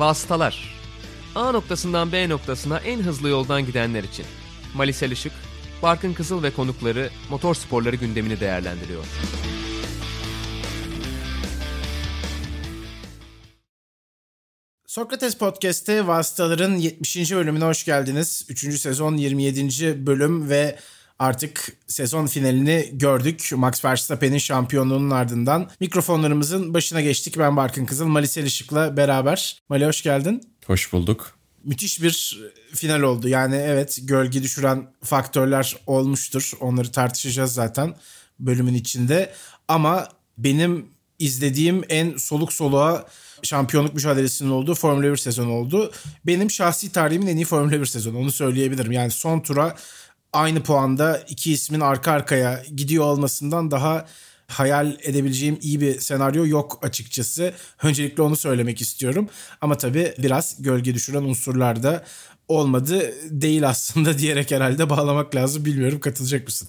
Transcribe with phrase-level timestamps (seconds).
[0.00, 0.74] Vasıtalar
[1.34, 4.26] A noktasından B noktasına en hızlı yoldan gidenler için.
[4.74, 5.32] Malisel Işık,
[5.82, 9.04] Barkın Kızıl ve konukları motor sporları gündemini değerlendiriyor.
[14.86, 17.32] Sokrates Podcast'te Vasıtaların 70.
[17.32, 18.46] bölümüne hoş geldiniz.
[18.48, 18.80] 3.
[18.80, 20.06] sezon 27.
[20.06, 20.78] bölüm ve
[21.20, 23.50] artık sezon finalini gördük.
[23.56, 27.38] Max Verstappen'in şampiyonluğunun ardından mikrofonlarımızın başına geçtik.
[27.38, 29.62] Ben Barkın Kızıl, Malisel Işık'la beraber.
[29.68, 30.40] Mali hoş geldin.
[30.66, 31.38] Hoş bulduk.
[31.64, 32.40] Müthiş bir
[32.74, 33.28] final oldu.
[33.28, 36.52] Yani evet gölge düşüren faktörler olmuştur.
[36.60, 37.94] Onları tartışacağız zaten
[38.38, 39.32] bölümün içinde.
[39.68, 40.86] Ama benim
[41.18, 43.06] izlediğim en soluk soluğa
[43.42, 45.92] şampiyonluk mücadelesinin olduğu Formula 1 sezonu oldu.
[46.26, 48.92] Benim şahsi tarihimin en iyi Formula 1 sezonu onu söyleyebilirim.
[48.92, 49.76] Yani son tura
[50.32, 54.06] aynı puanda iki ismin arka arkaya gidiyor olmasından daha
[54.50, 57.52] hayal edebileceğim iyi bir senaryo yok açıkçası.
[57.82, 59.28] Öncelikle onu söylemek istiyorum.
[59.60, 62.04] Ama tabii biraz gölge düşüren unsurlar da
[62.48, 65.64] olmadı değil aslında diyerek herhalde bağlamak lazım.
[65.64, 66.68] Bilmiyorum katılacak mısın?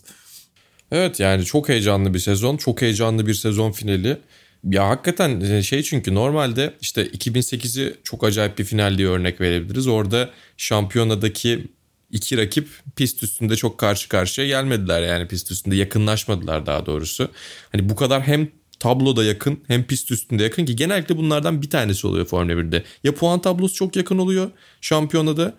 [0.92, 2.58] Evet yani çok heyecanlı bir sezon.
[2.58, 4.18] Çok heyecanlı bir sezon finali.
[4.64, 9.88] Ya hakikaten e, şey çünkü normalde işte 2008'i çok acayip bir final diye örnek verebiliriz.
[9.88, 11.68] Orada şampiyonadaki
[12.12, 17.30] iki rakip pist üstünde çok karşı karşıya gelmediler yani pist üstünde yakınlaşmadılar daha doğrusu.
[17.72, 22.08] Hani bu kadar hem tabloda yakın hem pist üstünde yakın ki genellikle bunlardan bir tanesi
[22.08, 22.84] oluyor Formula 1'de.
[23.04, 25.56] Ya puan tablosu çok yakın oluyor şampiyonada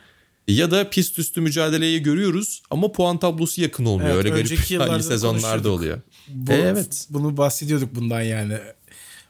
[0.48, 4.14] ya da pist üstü mücadeleyi görüyoruz ama puan tablosu yakın olmuyor.
[4.14, 6.00] Evet, Öyle garip sezonlarda oluyor.
[6.28, 7.06] Bu, evet.
[7.10, 8.58] Bunu bahsediyorduk bundan yani.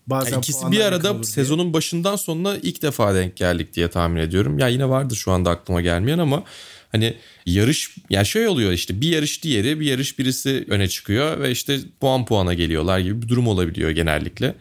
[0.07, 1.75] Bazen yani ikisi bir arada sezonun diye.
[1.75, 4.59] başından sonuna ilk defa denk geldik diye tahmin ediyorum.
[4.59, 6.45] Ya yine vardır şu anda aklıma gelmeyen ama
[6.93, 11.51] hani yarış ya şey oluyor işte bir yarış diğeri bir yarış birisi öne çıkıyor ve
[11.51, 14.55] işte puan puana geliyorlar gibi bir durum olabiliyor genellikle.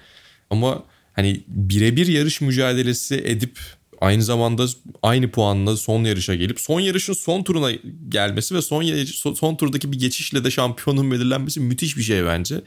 [0.49, 3.59] Ama hani birebir yarış mücadelesi edip
[4.01, 4.65] aynı zamanda
[5.01, 7.71] aynı puanla son yarışa gelip son yarışın son turuna
[8.09, 12.61] gelmesi ve son son turdaki bir geçişle de şampiyonun belirlenmesi müthiş bir şey bence.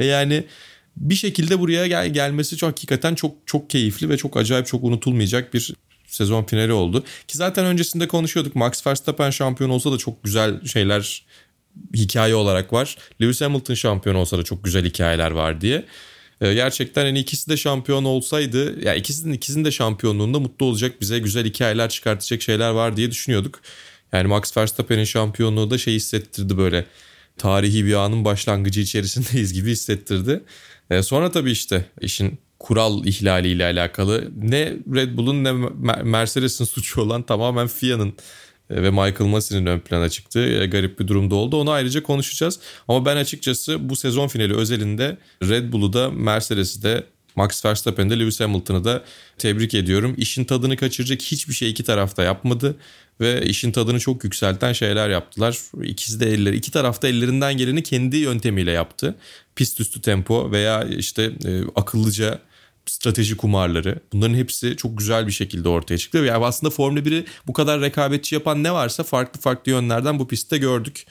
[0.00, 0.44] Ve yani
[0.96, 5.54] bir şekilde buraya gel gelmesi çok hakikaten çok çok keyifli ve çok acayip çok unutulmayacak
[5.54, 5.74] bir
[6.06, 7.04] sezon finali oldu.
[7.28, 8.54] Ki zaten öncesinde konuşuyorduk.
[8.54, 11.24] Max Verstappen şampiyon olsa da çok güzel şeyler
[11.94, 12.96] hikaye olarak var.
[13.22, 15.84] Lewis Hamilton şampiyon olsa da çok güzel hikayeler var diye.
[16.40, 21.00] Ee, gerçekten hani ikisi de şampiyon olsaydı ya yani ikisinin ikisinin de şampiyonluğunda mutlu olacak
[21.00, 23.60] bize güzel hikayeler çıkartacak şeyler var diye düşünüyorduk.
[24.12, 26.86] Yani Max Verstappen'in şampiyonluğu da şey hissettirdi böyle
[27.38, 30.44] tarihi bir anın başlangıcı içerisindeyiz gibi hissettirdi.
[30.90, 35.52] E, sonra tabii işte işin kural ihlaliyle alakalı ne Red Bull'un ne
[36.02, 38.14] Mercedes'in suçu olan tamamen FIA'nın
[38.70, 41.60] e, ve Michael Massey'nin ön plana çıktığı e, garip bir durumda oldu.
[41.60, 42.60] Onu ayrıca konuşacağız.
[42.88, 47.04] Ama ben açıkçası bu sezon finali özelinde Red Bull'u da Mercedes'i de
[47.36, 49.04] Max Verstappen'i de Lewis Hamilton'ı da
[49.38, 50.14] tebrik ediyorum.
[50.16, 52.76] İşin tadını kaçıracak hiçbir şey iki tarafta yapmadı
[53.20, 55.58] ve işin tadını çok yükselten şeyler yaptılar.
[55.82, 59.14] İkisi de elleri, iki tarafta ellerinden geleni kendi yöntemiyle yaptı.
[59.56, 62.40] Pist üstü tempo veya işte e, akıllıca
[62.86, 66.18] strateji kumarları bunların hepsi çok güzel bir şekilde ortaya çıktı.
[66.18, 70.58] Yani aslında Formula 1'i bu kadar rekabetçi yapan ne varsa farklı farklı yönlerden bu pistte
[70.58, 71.06] gördük.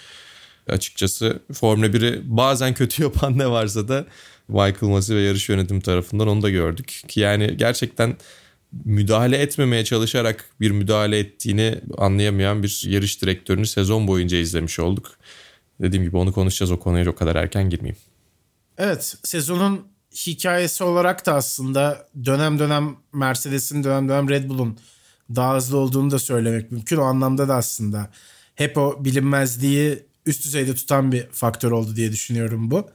[0.69, 4.05] Açıkçası Formula 1'i bazen kötü yapan ne varsa da
[4.47, 7.01] Michael Masi ve yarış yönetim tarafından onu da gördük.
[7.07, 8.17] Ki yani gerçekten
[8.85, 15.17] müdahale etmemeye çalışarak bir müdahale ettiğini anlayamayan bir yarış direktörünü sezon boyunca izlemiş olduk.
[15.81, 18.01] Dediğim gibi onu konuşacağız o konuya o kadar erken girmeyeyim.
[18.77, 24.77] Evet sezonun hikayesi olarak da aslında dönem dönem Mercedes'in dönem dönem Red Bull'un
[25.35, 26.97] daha hızlı olduğunu da söylemek mümkün.
[26.97, 28.09] O anlamda da aslında
[28.55, 32.89] hep o bilinmezliği üst düzeyde tutan bir faktör oldu diye düşünüyorum bu.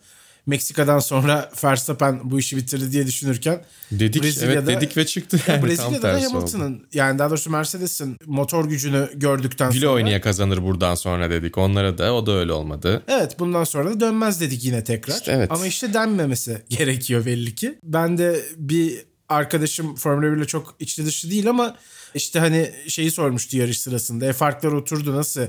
[0.48, 5.40] Meksika'dan sonra Verstappen bu işi bitirdi diye düşünürken dedik Brezilya'da, evet dedik ve çıktı.
[5.46, 9.92] Yani Brezilya'da da Hamilton'ın yani daha doğrusu Mercedes'in motor gücünü gördükten Güle sonra.
[9.92, 11.58] oynaya kazanır buradan sonra dedik.
[11.58, 13.02] Onlara da o da öyle olmadı.
[13.08, 15.14] Evet bundan sonra da dönmez dedik yine tekrar.
[15.14, 15.52] İşte evet.
[15.52, 17.78] Ama işte denmemesi gerekiyor belli ki.
[17.84, 21.76] Ben de bir arkadaşım Formula 1 ile çok içli dışı değil ama
[22.14, 24.26] işte hani şeyi sormuştu yarış sırasında.
[24.26, 25.42] E farklar oturdu nasıl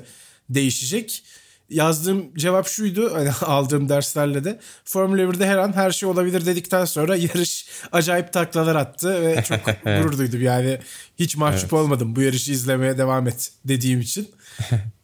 [0.49, 1.23] değişecek?
[1.69, 6.85] Yazdığım cevap şuydu hani aldığım derslerle de Formula 1'de her an her şey olabilir dedikten
[6.85, 10.79] sonra yarış acayip taklalar attı ve çok gurur duydum yani
[11.19, 11.73] hiç mahcup evet.
[11.73, 14.29] olmadım bu yarışı izlemeye devam et dediğim için.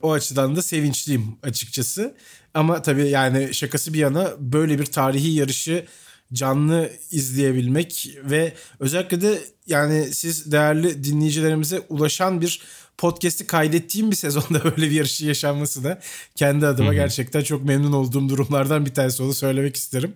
[0.02, 2.16] o açıdan da sevinçliyim açıkçası.
[2.54, 5.86] Ama tabii yani şakası bir yana böyle bir tarihi yarışı
[6.34, 12.62] canlı izleyebilmek ve özellikle de yani siz değerli dinleyicilerimize ulaşan bir
[12.98, 16.00] podcast'i kaydettiğim bir sezonda böyle bir yarışı yaşanması da
[16.36, 16.96] kendi adıma Hı-hı.
[16.96, 20.14] gerçekten çok memnun olduğum durumlardan bir tanesi onu söylemek isterim.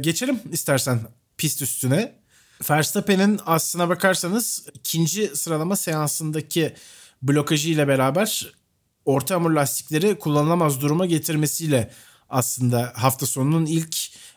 [0.00, 1.00] Geçelim istersen
[1.36, 2.12] pist üstüne.
[2.70, 6.74] Verstappen'in aslına bakarsanız ikinci sıralama seansındaki
[7.22, 8.52] blokajı ile beraber
[9.04, 11.90] orta hamur lastikleri kullanılamaz duruma getirmesiyle
[12.28, 13.96] aslında hafta sonunun ilk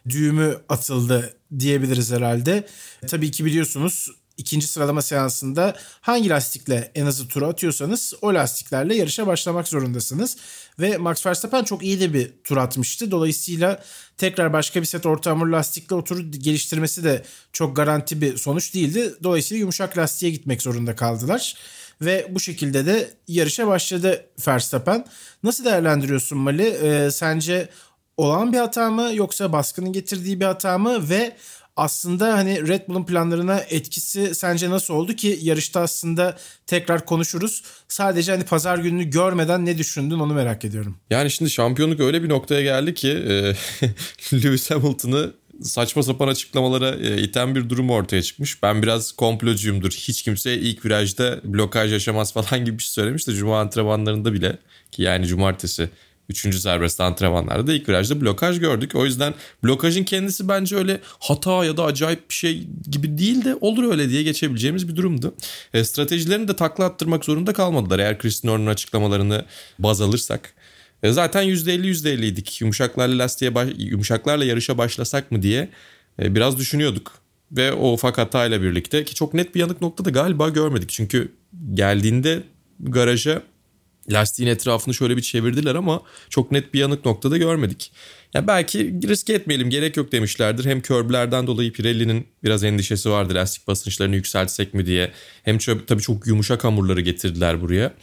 [0.09, 2.67] düğümü atıldı diyebiliriz herhalde.
[3.07, 4.09] Tabii ki biliyorsunuz
[4.39, 10.37] ikinci sıralama seansında hangi lastikle en hızlı tura atıyorsanız o lastiklerle yarışa başlamak zorundasınız.
[10.79, 13.11] Ve Max Verstappen çok iyi de bir tur atmıştı.
[13.11, 13.83] Dolayısıyla
[14.17, 19.13] tekrar başka bir set orta hamur lastikle oturu geliştirmesi de çok garanti bir sonuç değildi.
[19.23, 21.55] Dolayısıyla yumuşak lastiğe gitmek zorunda kaldılar.
[22.01, 25.05] Ve bu şekilde de yarışa başladı Verstappen.
[25.43, 26.63] Nasıl değerlendiriyorsun Mali?
[26.63, 27.69] Ee, sence
[28.19, 31.35] olan bir hata mı yoksa baskının getirdiği bir hata mı ve
[31.75, 36.37] aslında hani Red Bull'un planlarına etkisi sence nasıl oldu ki yarışta aslında
[36.67, 37.63] tekrar konuşuruz.
[37.87, 40.97] Sadece hani pazar gününü görmeden ne düşündün onu merak ediyorum.
[41.09, 43.53] Yani şimdi şampiyonluk öyle bir noktaya geldi ki e,
[44.33, 48.63] Lewis Hamilton'ı saçma sapan açıklamalara e, iten bir durum ortaya çıkmış.
[48.63, 49.91] Ben biraz komplocuyumdur.
[49.91, 54.57] Hiç kimse ilk virajda blokaj yaşamaz falan gibi bir şey söylemiş de cuma antrenmanlarında bile
[54.91, 55.89] ki yani cumartesi
[56.29, 58.95] Üçüncü serbest antrenmanlarda ilk virajda blokaj gördük.
[58.95, 59.33] O yüzden
[59.63, 64.09] blokajın kendisi bence öyle hata ya da acayip bir şey gibi değil de olur öyle
[64.09, 65.35] diye geçebileceğimiz bir durumdu.
[65.73, 67.99] E, stratejilerini de takla attırmak zorunda kalmadılar.
[67.99, 69.45] Eğer Christian Horner'ın açıklamalarını
[69.79, 70.53] baz alırsak.
[71.03, 72.61] E, zaten %50 %50'ydik.
[72.61, 75.69] Yumuşaklarla lastiğe baş, yumuşaklarla yarışa başlasak mı diye
[76.21, 77.13] e, biraz düşünüyorduk.
[77.51, 80.89] Ve o ufak hatayla birlikte ki çok net bir yanık nokta da galiba görmedik.
[80.89, 81.31] Çünkü
[81.73, 82.43] geldiğinde
[82.79, 83.41] garaja
[84.09, 87.91] lastiğin etrafını şöyle bir çevirdiler ama çok net bir yanık noktada görmedik.
[88.33, 90.65] Ya belki riske etmeyelim gerek yok demişlerdir.
[90.65, 95.11] Hem körblerden dolayı Pirelli'nin biraz endişesi vardı lastik basınçlarını yükseltsek mi diye.
[95.43, 97.93] Hem çok, tabii çok yumuşak hamurları getirdiler buraya.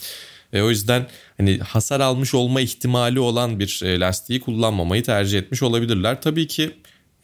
[0.53, 1.07] E, o yüzden
[1.37, 6.23] hani hasar almış olma ihtimali olan bir e, lastiği kullanmamayı tercih etmiş olabilirler.
[6.23, 6.63] Tabii ki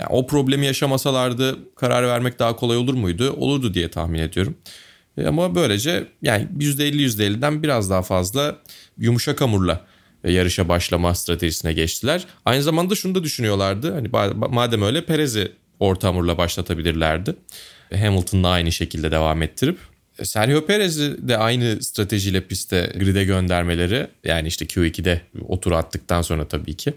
[0.00, 3.32] yani o problemi yaşamasalardı karar vermek daha kolay olur muydu?
[3.32, 4.56] Olurdu diye tahmin ediyorum.
[5.18, 8.58] E, ama böylece yani %50 %50'den biraz daha fazla
[8.98, 9.86] yumuşak hamurla
[10.24, 12.24] e, yarışa başlama stratejisine geçtiler.
[12.44, 13.94] Aynı zamanda şunu da düşünüyorlardı.
[13.94, 17.34] Hani madem öyle Perez'i orta hamurla başlatabilirlerdi.
[17.90, 19.78] E, Hamilton'la aynı şekilde devam ettirip
[20.22, 26.74] Sergio Perez'i de aynı stratejiyle piste grid'e göndermeleri yani işte Q2'de otur attıktan sonra tabii
[26.74, 26.94] ki.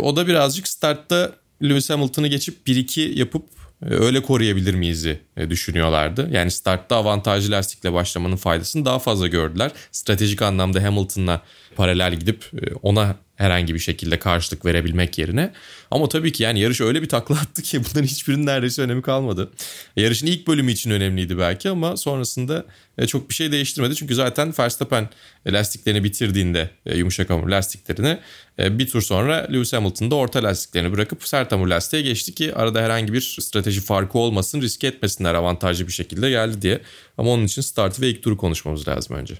[0.00, 1.32] O da birazcık startta
[1.62, 5.20] Lewis Hamilton'ı geçip 1-2 yapıp e, öyle koruyabilir miyiz e,
[5.50, 6.28] düşünüyorlardı.
[6.32, 9.70] Yani startta avantajlı lastikle başlamanın faydasını daha fazla gördüler.
[9.92, 11.42] Stratejik anlamda Hamilton'la
[11.78, 15.52] paralel gidip e, ona herhangi bir şekilde karşılık verebilmek yerine.
[15.90, 19.50] Ama tabii ki yani yarış öyle bir takla attı ki bunların hiçbirinin neredeyse önemi kalmadı.
[19.96, 22.64] Yarışın ilk bölümü için önemliydi belki ama sonrasında
[22.98, 23.94] e, çok bir şey değiştirmedi.
[23.94, 25.08] Çünkü zaten Verstappen
[25.46, 28.18] lastiklerini bitirdiğinde e, yumuşak hamur lastiklerini
[28.58, 32.82] bir tur sonra Lewis Hamilton da orta lastiklerini bırakıp sert hamur lastiğe geçti ki arada
[32.82, 36.80] herhangi bir strateji farkı olmasın riske etmesinler avantajlı bir şekilde geldi diye.
[37.18, 39.34] Ama onun için start ve ilk turu konuşmamız lazım önce.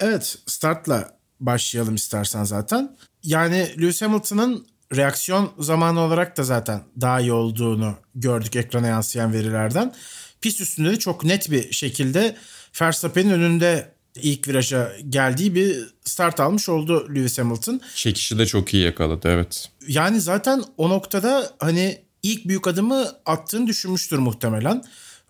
[0.00, 2.96] Evet startla başlayalım istersen zaten.
[3.22, 4.66] Yani Lewis Hamilton'ın
[4.96, 9.94] reaksiyon zamanı olarak da zaten daha iyi olduğunu gördük ekrana yansıyan verilerden.
[10.40, 12.36] Pist üstünde de çok net bir şekilde
[12.80, 17.80] Verstappen'in önünde ilk viraja geldiği bir start almış oldu Lewis Hamilton.
[17.94, 19.70] Çekişi de çok iyi yakaladı evet.
[19.88, 24.82] Yani zaten o noktada hani ilk büyük adımı attığını düşünmüştür muhtemelen.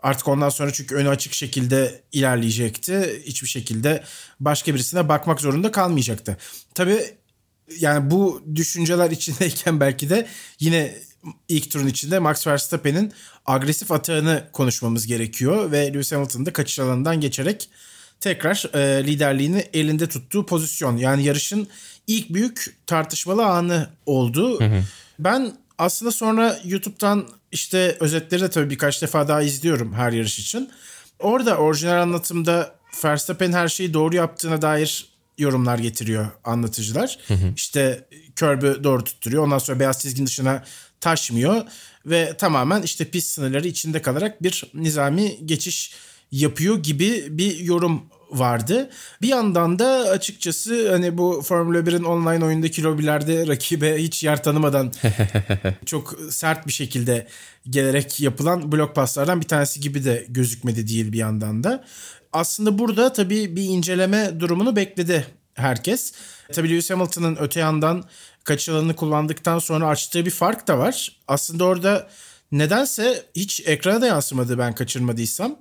[0.05, 3.23] Artık ondan sonra çünkü önü açık şekilde ilerleyecekti.
[3.27, 4.05] Hiçbir şekilde
[4.41, 6.37] başka birisine bakmak zorunda kalmayacaktı.
[6.75, 7.01] Tabii
[7.79, 10.27] yani bu düşünceler içindeyken belki de
[10.61, 10.94] yine
[11.49, 13.13] ilk turun içinde Max Verstappen'in
[13.46, 17.69] agresif atağını konuşmamız gerekiyor ve Lewis Hamilton'ın da kaçış alanından geçerek
[18.20, 20.96] tekrar e, liderliğini elinde tuttuğu pozisyon.
[20.96, 21.69] Yani yarışın
[22.06, 24.61] ilk büyük tartışmalı anı oldu.
[24.61, 24.82] Hı hı.
[25.19, 30.70] Ben aslında sonra YouTube'dan işte özetleri de tabii birkaç defa daha izliyorum her yarış için.
[31.19, 35.08] Orada orijinal anlatımda Verstappen her şeyi doğru yaptığına dair
[35.39, 37.19] yorumlar getiriyor anlatıcılar.
[37.29, 37.53] Hı hı.
[37.56, 39.43] İşte körbü doğru tutturuyor.
[39.43, 40.65] Ondan sonra beyaz çizginin dışına
[41.01, 41.63] taşmıyor
[42.06, 45.94] ve tamamen işte pist sınırları içinde kalarak bir nizami geçiş
[46.31, 48.03] yapıyor gibi bir yorum
[48.38, 48.91] vardı.
[49.22, 54.93] Bir yandan da açıkçası hani bu Formula 1'in online oyundaki lobilerde rakibe hiç yer tanımadan
[55.86, 57.26] çok sert bir şekilde
[57.70, 61.84] gelerek yapılan blok paslardan bir tanesi gibi de gözükmedi değil bir yandan da.
[62.32, 66.12] Aslında burada tabii bir inceleme durumunu bekledi herkes.
[66.53, 68.05] Tabii Lewis Hamilton'ın öte yandan
[68.44, 71.17] kaçış alanını kullandıktan sonra açtığı bir fark da var.
[71.29, 72.08] Aslında orada
[72.53, 75.56] nedense hiç ekrana da yansımadı ben kaçırmadıysam.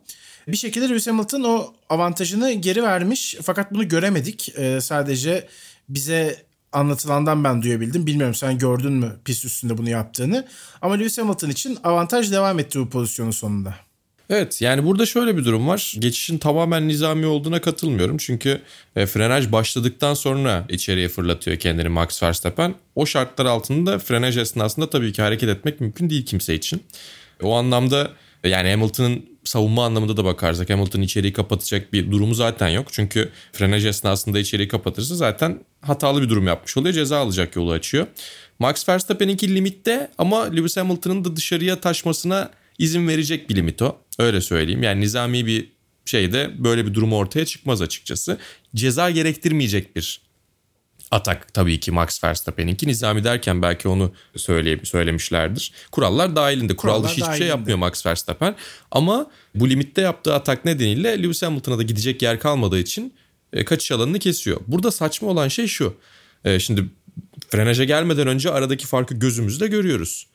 [0.48, 4.54] Bir şekilde Lewis Hamilton o avantajını geri vermiş fakat bunu göremedik.
[4.58, 5.48] Ee, sadece
[5.90, 8.08] bize anlatılandan ben duyabildim.
[8.08, 10.48] Bilmiyorum sen gördün mü pist üstünde bunu yaptığını.
[10.82, 13.76] Ama Lewis Hamilton için avantaj devam etti bu pozisyonun sonunda.
[14.30, 15.94] Evet yani burada şöyle bir durum var.
[16.00, 18.18] Geçişin tamamen nizami olduğuna katılmıyorum.
[18.18, 18.62] Çünkü
[18.96, 22.76] e, frenaj başladıktan sonra içeriye fırlatıyor kendini Max Verstappen.
[22.96, 26.84] O şartlar altında frenaj esnasında tabii ki hareket etmek mümkün değil kimse için.
[27.44, 28.12] O anlamda
[28.50, 32.88] yani Hamilton'ın savunma anlamında da bakarsak Hamilton içeriği kapatacak bir durumu zaten yok.
[32.92, 36.94] Çünkü frenaj esnasında içeriği kapatırsa zaten hatalı bir durum yapmış oluyor.
[36.94, 38.08] Ceza alacak yolu açıyor.
[38.60, 43.98] Max Verstappen'inki limitte ama Lewis Hamilton'ın da dışarıya taşmasına izin verecek bir limit o.
[44.20, 44.84] Öyle söyleyeyim.
[44.84, 45.68] Yani nizami bir
[46.06, 48.38] şeyde böyle bir durum ortaya çıkmaz açıkçası.
[48.76, 50.22] Ceza gerektirmeyecek bir
[51.14, 52.88] atak tabii ki Max Verstappen'inki.
[52.88, 55.72] Nizami derken belki onu söyleye, söylemişlerdir.
[55.92, 56.76] Kurallar dahilinde.
[56.76, 58.56] Kural Kurallar dışı hiçbir şey yapmıyor Max Verstappen.
[58.92, 63.14] Ama bu limitte yaptığı atak nedeniyle Lewis Hamilton'a da gidecek yer kalmadığı için
[63.54, 64.62] e, kaçış alanını kesiyor.
[64.68, 65.98] Burada saçma olan şey şu.
[66.46, 66.86] E, şimdi
[67.50, 70.28] frenaja gelmeden önce aradaki farkı gözümüzde görüyoruz.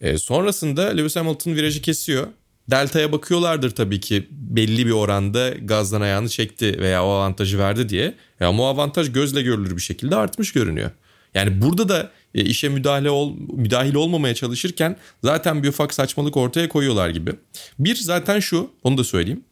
[0.00, 2.26] E, sonrasında Lewis Hamilton virajı kesiyor.
[2.70, 8.14] Delta'ya bakıyorlardır tabii ki belli bir oranda gazdan ayağını çekti veya o avantajı verdi diye.
[8.40, 10.90] Ya ama o avantaj gözle görülür bir şekilde artmış görünüyor.
[11.34, 16.68] Yani burada da e, işe müdahale ol, müdahil olmamaya çalışırken zaten bir ufak saçmalık ortaya
[16.68, 17.32] koyuyorlar gibi.
[17.78, 19.44] Bir zaten şu onu da söyleyeyim.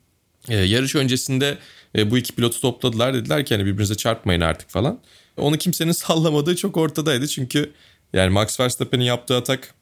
[0.49, 1.59] E, yarış öncesinde
[1.97, 5.01] e, bu iki pilotu topladılar dediler ki hani birbirinize çarpmayın artık falan.
[5.37, 7.73] Onu kimsenin sallamadığı çok ortadaydı çünkü
[8.13, 9.75] yani Max Verstappen'in yaptığı atak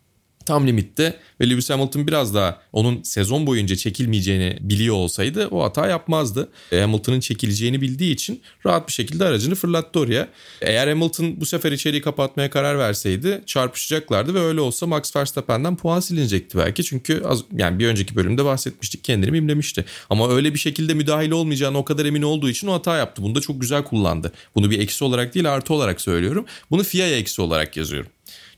[0.46, 5.86] tam limitte ve Lewis Hamilton biraz daha onun sezon boyunca çekilmeyeceğini biliyor olsaydı o hata
[5.86, 6.48] yapmazdı.
[6.72, 10.28] E, Hamilton'ın çekileceğini bildiği için rahat bir şekilde aracını fırlattı oraya.
[10.60, 16.00] Eğer Hamilton bu sefer içeriği kapatmaya karar verseydi çarpışacaklardı ve öyle olsa Max Verstappen'den puan
[16.00, 16.84] silinecekti belki.
[16.84, 19.84] Çünkü az, yani bir önceki bölümde bahsetmiştik kendini mimlemişti.
[20.10, 23.22] Ama öyle bir şekilde müdahil olmayacağını o kadar emin olduğu için o hata yaptı.
[23.22, 24.32] Bunu da çok güzel kullandı.
[24.54, 26.46] Bunu bir eksi olarak değil artı olarak söylüyorum.
[26.70, 28.15] Bunu FIA'ya eksi olarak yazıyorum.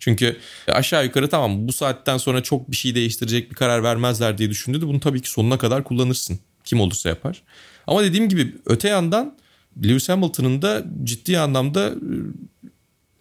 [0.09, 0.37] Çünkü
[0.69, 4.81] aşağı yukarı tamam bu saatten sonra çok bir şey değiştirecek bir karar vermezler diye düşündü
[4.81, 6.38] de bunu tabii ki sonuna kadar kullanırsın.
[6.65, 7.43] Kim olursa yapar.
[7.87, 9.38] Ama dediğim gibi öte yandan
[9.85, 11.95] Lewis Hamilton'ın da ciddi anlamda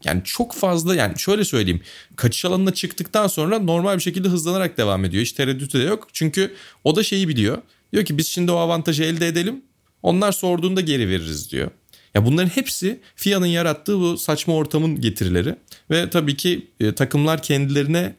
[0.03, 1.81] yani çok fazla yani şöyle söyleyeyim
[2.15, 5.21] kaçış alanına çıktıktan sonra normal bir şekilde hızlanarak devam ediyor.
[5.21, 6.07] Hiç tereddütü de yok.
[6.13, 6.53] Çünkü
[6.83, 7.57] o da şeyi biliyor.
[7.93, 9.61] Diyor ki biz şimdi o avantajı elde edelim.
[10.03, 11.71] Onlar sorduğunda geri veririz diyor.
[12.17, 15.55] Ya bunların hepsi FIA'nın yarattığı bu saçma ortamın getirileri
[15.91, 18.15] ve tabii ki e, takımlar kendilerine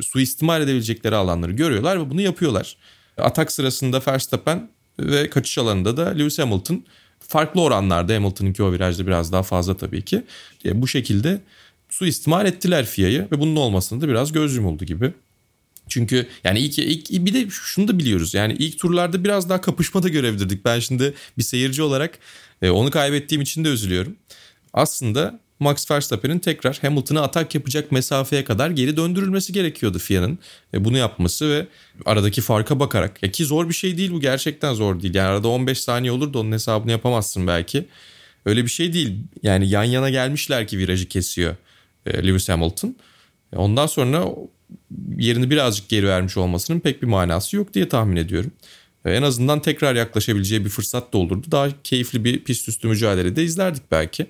[0.00, 2.76] suistimal edebilecekleri alanları görüyorlar ve bunu yapıyorlar.
[3.18, 4.68] Atak sırasında Verstappen
[5.00, 6.84] ve kaçış alanında da Lewis Hamilton
[7.28, 10.22] farklı oranlarda Hamilton'ınki o virajda biraz daha fazla tabii ki.
[10.64, 11.40] E, bu şekilde
[11.90, 15.12] suistimal ettiler FIA'yı ve bunun olmasında da biraz göz yumuldu gibi.
[15.88, 18.34] Çünkü yani ilk, ilk bir de şunu da biliyoruz.
[18.34, 20.64] Yani ilk turlarda biraz daha kapışmada görevdirdik.
[20.64, 22.18] Ben şimdi bir seyirci olarak
[22.62, 24.16] e, onu kaybettiğim için de üzülüyorum.
[24.72, 30.38] Aslında Max Verstappen'in tekrar Hamilton'a atak yapacak mesafeye kadar geri döndürülmesi gerekiyordu FIA'nın.
[30.74, 31.66] E, bunu yapması ve
[32.06, 33.22] aradaki farka bakarak.
[33.22, 35.14] Ya ki zor bir şey değil bu gerçekten zor değil.
[35.14, 37.88] Yani arada 15 saniye olur da onun hesabını yapamazsın belki.
[38.46, 39.16] Öyle bir şey değil.
[39.42, 41.56] Yani yan yana gelmişler ki virajı kesiyor
[42.06, 42.96] e, Lewis Hamilton.
[43.52, 44.24] E, ondan sonra
[45.16, 48.52] yerini birazcık geri vermiş olmasının pek bir manası yok diye tahmin ediyorum.
[49.10, 51.46] En azından tekrar yaklaşabileceği bir fırsat da olurdu.
[51.50, 54.26] Daha keyifli bir pist üstü mücadele de izlerdik belki.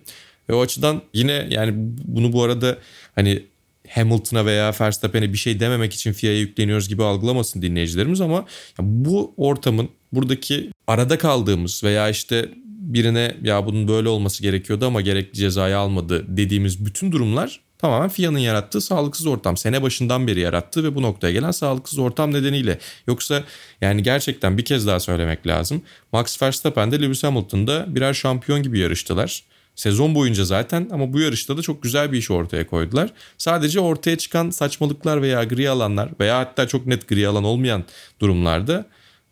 [0.48, 1.72] Ve o açıdan yine yani
[2.04, 2.78] bunu bu arada
[3.14, 3.44] hani
[3.88, 8.46] Hamilton'a veya Verstappen'e bir şey dememek için FIA'ya yükleniyoruz gibi algılamasın dinleyicilerimiz ama
[8.80, 15.36] bu ortamın buradaki arada kaldığımız veya işte birine ya bunun böyle olması gerekiyordu ama gerekli
[15.36, 19.56] cezayı almadı dediğimiz bütün durumlar tamamen FIA'nın yarattığı sağlıksız ortam.
[19.56, 22.78] Sene başından beri yarattığı ve bu noktaya gelen sağlıksız ortam nedeniyle.
[23.06, 23.44] Yoksa
[23.80, 25.82] yani gerçekten bir kez daha söylemek lazım.
[26.12, 29.42] Max Verstappen de Lewis Hamilton'da birer şampiyon gibi yarıştılar.
[29.74, 33.10] Sezon boyunca zaten ama bu yarışta da çok güzel bir iş ortaya koydular.
[33.38, 37.84] Sadece ortaya çıkan saçmalıklar veya gri alanlar veya hatta çok net gri alan olmayan
[38.20, 38.86] durumlarda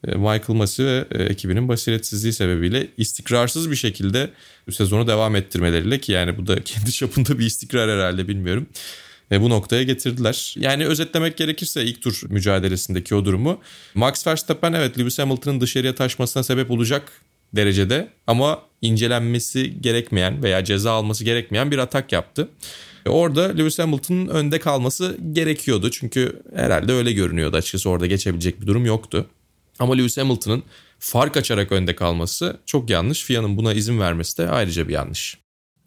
[0.05, 4.31] Michael Masi ve e, ekibinin basiretsizliği sebebiyle istikrarsız bir şekilde
[4.71, 8.67] sezonu devam ettirmeleriyle ki yani bu da kendi çapında bir istikrar herhalde bilmiyorum.
[9.31, 10.55] Ve bu noktaya getirdiler.
[10.59, 13.61] Yani özetlemek gerekirse ilk tur mücadelesindeki o durumu
[13.95, 17.13] Max Verstappen evet Lewis Hamilton'ın dışarıya taşmasına sebep olacak
[17.53, 22.49] derecede ama incelenmesi gerekmeyen veya ceza alması gerekmeyen bir atak yaptı.
[23.07, 25.91] Orada Lewis Hamilton'ın önde kalması gerekiyordu.
[25.91, 29.27] Çünkü herhalde öyle görünüyordu açıkçası orada geçebilecek bir durum yoktu.
[29.83, 30.63] Ama Lewis Hamilton'ın
[30.99, 33.25] fark açarak önde kalması çok yanlış.
[33.25, 35.39] FIA'nın buna izin vermesi de ayrıca bir yanlış.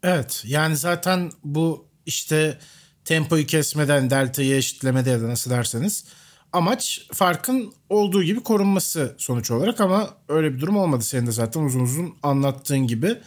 [0.02, 2.58] Evet yani zaten bu işte
[3.04, 6.04] tempoyu kesmeden deltayı eşitlemede ya da nasıl derseniz
[6.52, 11.60] amaç farkın olduğu gibi korunması sonuç olarak ama öyle bir durum olmadı senin de zaten
[11.60, 13.18] uzun uzun anlattığın gibi.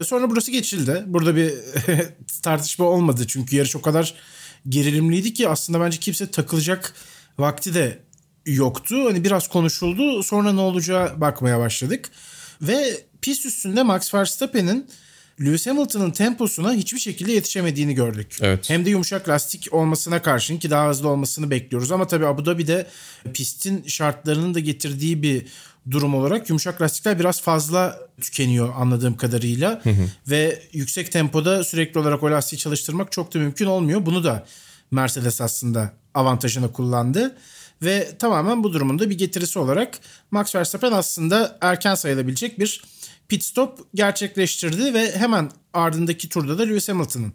[0.00, 1.04] E, sonra burası geçildi.
[1.06, 1.52] Burada bir
[2.42, 4.14] tartışma olmadı çünkü yarış o kadar
[4.68, 6.94] gerilimliydi ki aslında bence kimse takılacak
[7.38, 8.09] vakti de
[8.46, 8.96] yoktu.
[9.08, 10.22] Hani biraz konuşuldu.
[10.22, 12.10] Sonra ne olacağı bakmaya başladık.
[12.62, 14.86] Ve pist üstünde Max Verstappen'in
[15.40, 18.36] Lewis Hamilton'ın temposuna hiçbir şekilde yetişemediğini gördük.
[18.40, 18.70] Evet.
[18.70, 21.92] Hem de yumuşak lastik olmasına karşın ki daha hızlı olmasını bekliyoruz.
[21.92, 22.86] Ama tabii Abu Dhabi'de
[23.34, 25.46] pistin şartlarının da getirdiği bir
[25.90, 29.80] durum olarak yumuşak lastikler biraz fazla tükeniyor anladığım kadarıyla.
[29.82, 30.04] Hı hı.
[30.30, 34.06] Ve yüksek tempoda sürekli olarak o lastiği çalıştırmak çok da mümkün olmuyor.
[34.06, 34.46] Bunu da
[34.90, 37.36] Mercedes aslında avantajını kullandı.
[37.82, 39.98] Ve tamamen bu durumun da bir getirisi olarak
[40.30, 42.82] Max Verstappen aslında erken sayılabilecek bir
[43.28, 47.32] pit stop gerçekleştirdi ve hemen ardındaki turda da Lewis Hamilton'ın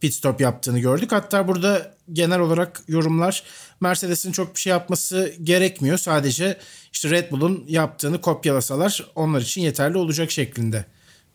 [0.00, 1.12] pit stop yaptığını gördük.
[1.12, 3.42] Hatta burada genel olarak yorumlar
[3.80, 5.98] Mercedes'in çok bir şey yapması gerekmiyor.
[5.98, 6.58] Sadece
[6.92, 10.84] işte Red Bull'un yaptığını kopyalasalar onlar için yeterli olacak şeklinde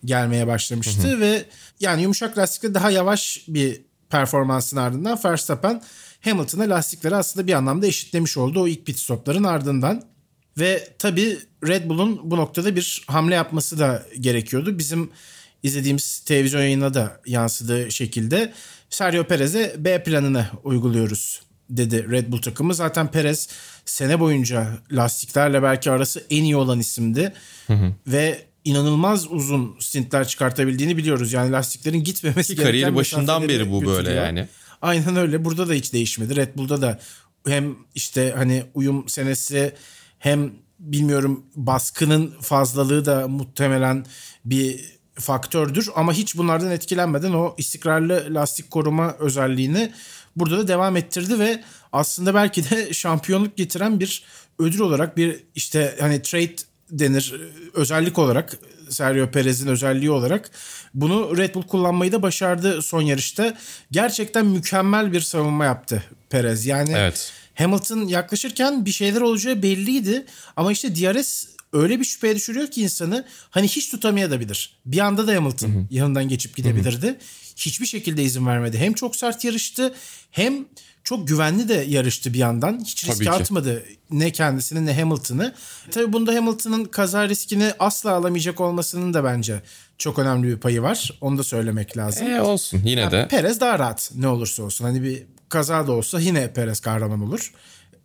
[0.05, 1.19] gelmeye başlamıştı hı hı.
[1.19, 1.45] ve
[1.79, 5.81] yani yumuşak lastikle daha yavaş bir performansın ardından Verstappen
[6.21, 10.03] Hamilton'a lastikleri aslında bir anlamda eşitlemiş oldu o ilk pit stopların ardından.
[10.59, 14.77] Ve tabii Red Bull'un bu noktada bir hamle yapması da gerekiyordu.
[14.77, 15.09] Bizim
[15.63, 18.53] izlediğimiz televizyon yayına da yansıdığı şekilde
[18.89, 22.73] Sergio Perez'e B planını uyguluyoruz dedi Red Bull takımı.
[22.73, 23.49] Zaten Perez
[23.85, 27.33] sene boyunca lastiklerle belki arası en iyi olan isimdi.
[27.67, 27.93] Hı hı.
[28.07, 31.33] Ve inanılmaz uzun stintler çıkartabildiğini biliyoruz.
[31.33, 34.47] Yani lastiklerin gitmemesi Ki kariyeri başından beri bu böyle yani.
[34.81, 35.45] Aynen öyle.
[35.45, 36.35] Burada da hiç değişmedi.
[36.35, 36.99] Red Bull'da da
[37.47, 39.73] hem işte hani uyum senesi
[40.19, 44.05] hem bilmiyorum baskının fazlalığı da muhtemelen
[44.45, 49.91] bir faktördür ama hiç bunlardan etkilenmeden o istikrarlı lastik koruma özelliğini
[50.35, 54.23] burada da devam ettirdi ve aslında belki de şampiyonluk getiren bir
[54.59, 56.55] ödül olarak bir işte hani trade
[56.89, 57.35] denir
[57.73, 60.51] özellik olarak Sergio Perez'in özelliği olarak
[60.93, 63.57] bunu Red Bull kullanmayı da başardı son yarışta.
[63.91, 66.65] Gerçekten mükemmel bir savunma yaptı Perez.
[66.65, 67.31] Yani evet.
[67.55, 73.25] Hamilton yaklaşırken bir şeyler olacağı belliydi ama işte DRS öyle bir şüpheye düşürüyor ki insanı
[73.49, 74.79] hani hiç tutamayabilir.
[74.85, 75.85] Bir anda da Hamilton hı hı.
[75.91, 77.07] yanından geçip gidebilirdi.
[77.07, 77.17] Hı hı.
[77.55, 78.77] Hiçbir şekilde izin vermedi.
[78.77, 79.93] Hem çok sert yarıştı
[80.31, 80.65] hem
[81.03, 82.79] çok güvenli de yarıştı bir yandan.
[82.83, 85.53] Hiç riske atmadı ne kendisini ne Hamilton'ı.
[85.91, 89.61] Tabii bunda Hamilton'ın kaza riskini asla alamayacak olmasının da bence
[89.97, 91.17] çok önemli bir payı var.
[91.21, 92.27] Onu da söylemek lazım.
[92.27, 93.27] E olsun yine yani de.
[93.27, 94.85] Perez daha rahat ne olursa olsun.
[94.85, 97.53] Hani bir kaza da olsa yine Perez kahraman olur.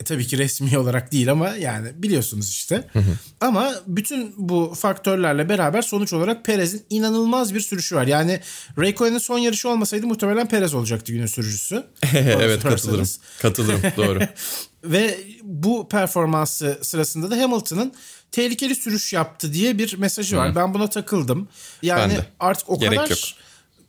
[0.00, 2.88] E, tabii ki resmi olarak değil ama yani biliyorsunuz işte.
[2.92, 3.18] Hı hı.
[3.40, 8.06] Ama bütün bu faktörlerle beraber sonuç olarak Perez'in inanılmaz bir sürüşü var.
[8.06, 8.40] Yani
[8.78, 11.86] Raikkonen'in son yarışı olmasaydı muhtemelen Perez olacaktı günün sürücüsü.
[12.14, 13.08] evet katılırım.
[13.42, 14.20] Katılırım doğru.
[14.84, 17.92] Ve bu performansı sırasında da Hamilton'ın
[18.32, 20.50] tehlikeli sürüş yaptı diye bir mesajı var.
[20.50, 20.54] Hı.
[20.54, 21.48] Ben buna takıldım.
[21.82, 23.18] Yani artık o Gerek kadar yok.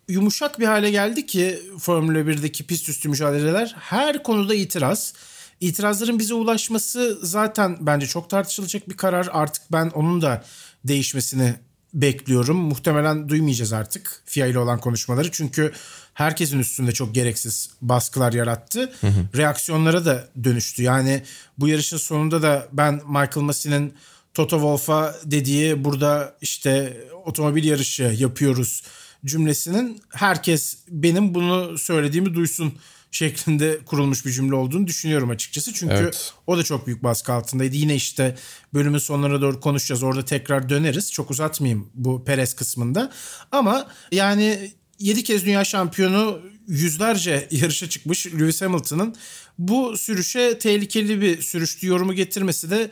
[0.08, 5.14] yumuşak bir hale geldi ki Formula 1'deki pist üstü mücadeleler her konuda itiraz.
[5.60, 9.30] İtirazların bize ulaşması zaten bence çok tartışılacak bir karar.
[9.32, 10.46] Artık ben onun da
[10.84, 11.56] değişmesini
[11.94, 12.58] bekliyorum.
[12.58, 15.32] Muhtemelen duymayacağız artık FIA ile olan konuşmaları.
[15.32, 15.72] Çünkü
[16.14, 18.92] herkesin üstünde çok gereksiz baskılar yarattı.
[19.02, 19.38] Hı hı.
[19.38, 20.84] Reaksiyonlara da dönüştü.
[20.84, 21.24] Yani
[21.58, 23.94] bu yarışın sonunda da ben Michael Massey'nin
[24.34, 28.84] Toto Wolff'a dediği burada işte otomobil yarışı yapıyoruz
[29.26, 32.74] cümlesinin herkes benim bunu söylediğimi duysun
[33.16, 35.74] şeklinde kurulmuş bir cümle olduğunu düşünüyorum açıkçası.
[35.74, 36.34] Çünkü evet.
[36.48, 37.76] o da çok büyük baskı altındaydı.
[37.76, 38.36] Yine işte
[38.74, 40.04] bölümün sonlarına doğru konuşacağız.
[40.04, 41.12] Orada tekrar döneriz.
[41.12, 43.12] Çok uzatmayayım bu Perez kısmında.
[43.52, 49.16] Ama yani 7 kez dünya şampiyonu yüzlerce yarışa çıkmış Lewis Hamilton'ın
[49.58, 52.92] bu sürüşe tehlikeli bir sürüştü yorumu getirmesi de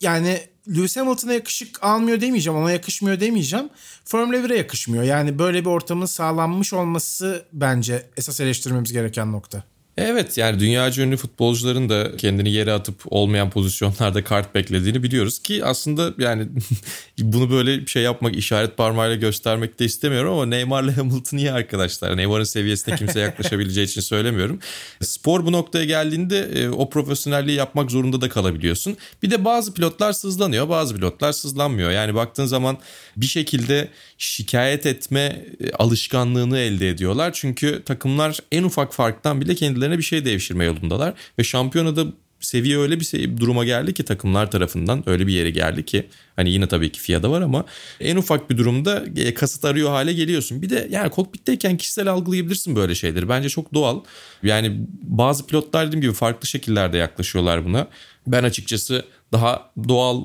[0.00, 3.70] yani Lewis Hamilton'a yakışık almıyor demeyeceğim, ona yakışmıyor demeyeceğim.
[4.04, 5.04] Formula 1'e yakışmıyor.
[5.04, 9.64] Yani böyle bir ortamın sağlanmış olması bence esas eleştirmemiz gereken nokta.
[9.96, 15.64] Evet yani dünyaca ünlü futbolcuların da kendini yere atıp olmayan pozisyonlarda kart beklediğini biliyoruz ki
[15.64, 16.48] aslında yani
[17.18, 22.16] bunu böyle bir şey yapmak işaret parmağıyla göstermek de istemiyorum ama Neymar'la Hamilton iyi arkadaşlar.
[22.16, 24.58] Neymar'ın seviyesine kimse yaklaşabileceği için söylemiyorum.
[25.00, 28.96] Spor bu noktaya geldiğinde e, o profesyonelliği yapmak zorunda da kalabiliyorsun.
[29.22, 31.90] Bir de bazı pilotlar sızlanıyor bazı pilotlar sızlanmıyor.
[31.90, 32.78] Yani baktığın zaman
[33.16, 37.32] bir şekilde şikayet etme e, alışkanlığını elde ediyorlar.
[37.34, 41.14] Çünkü takımlar en ufak farktan bile kendilerine bir şey devşirme yolundalar.
[41.38, 42.06] Ve şampiyonada
[42.40, 46.68] seviye öyle bir duruma geldi ki takımlar tarafından öyle bir yere geldi ki hani yine
[46.68, 47.64] tabii ki FIA'da var ama
[48.00, 50.62] en ufak bir durumda e, kasıt arıyor hale geliyorsun.
[50.62, 53.28] Bir de yani kokpitteyken kişisel algılayabilirsin böyle şeyleri.
[53.28, 54.00] Bence çok doğal.
[54.42, 57.88] Yani bazı pilotlar dediğim gibi farklı şekillerde yaklaşıyorlar buna.
[58.26, 60.24] Ben açıkçası daha doğal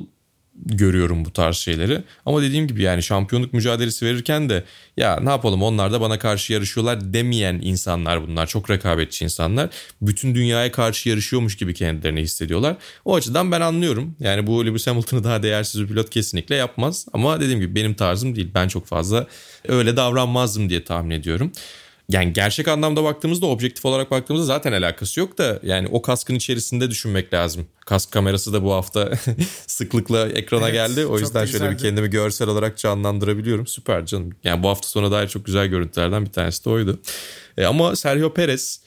[0.65, 2.03] görüyorum bu tarz şeyleri.
[2.25, 4.63] Ama dediğim gibi yani şampiyonluk mücadelesi verirken de
[4.97, 8.47] ya ne yapalım onlar da bana karşı yarışıyorlar demeyen insanlar bunlar.
[8.47, 9.69] Çok rekabetçi insanlar.
[10.01, 12.75] Bütün dünyaya karşı yarışıyormuş gibi kendilerini hissediyorlar.
[13.05, 14.15] O açıdan ben anlıyorum.
[14.19, 17.05] Yani bu Lewis Hamilton'ı daha değersiz bir pilot kesinlikle yapmaz.
[17.13, 18.51] Ama dediğim gibi benim tarzım değil.
[18.53, 19.27] Ben çok fazla
[19.67, 21.51] öyle davranmazdım diye tahmin ediyorum
[22.09, 26.89] yani gerçek anlamda baktığımızda objektif olarak baktığımızda zaten alakası yok da yani o kaskın içerisinde
[26.89, 27.67] düşünmek lazım.
[27.85, 29.11] Kask kamerası da bu hafta
[29.67, 31.05] sıklıkla ekrana evet, geldi.
[31.05, 33.67] O yüzden şöyle bir kendimi görsel olarak canlandırabiliyorum.
[33.67, 34.31] Süper canım.
[34.43, 36.99] Yani bu hafta sonu dair çok güzel görüntülerden bir tanesi de oydu.
[37.57, 38.81] E, ama Sergio Perez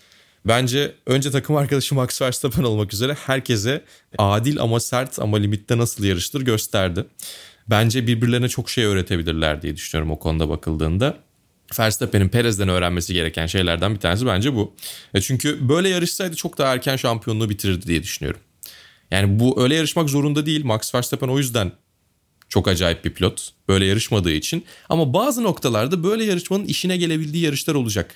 [0.44, 3.84] bence önce takım arkadaşı Max Verstappen olmak üzere herkese
[4.18, 7.04] adil ama sert ama limitte nasıl yarıştır gösterdi.
[7.70, 11.29] Bence birbirlerine çok şey öğretebilirler diye düşünüyorum o konuda bakıldığında.
[11.78, 14.74] Verstappen'in Perez'den öğrenmesi gereken şeylerden bir tanesi bence bu.
[15.14, 18.40] E çünkü böyle yarışsaydı çok daha erken şampiyonluğu bitirirdi diye düşünüyorum.
[19.10, 20.64] Yani bu öyle yarışmak zorunda değil.
[20.64, 21.72] Max Verstappen o yüzden
[22.48, 23.52] çok acayip bir pilot.
[23.68, 24.64] Böyle yarışmadığı için.
[24.88, 28.14] Ama bazı noktalarda böyle yarışmanın işine gelebildiği yarışlar olacak.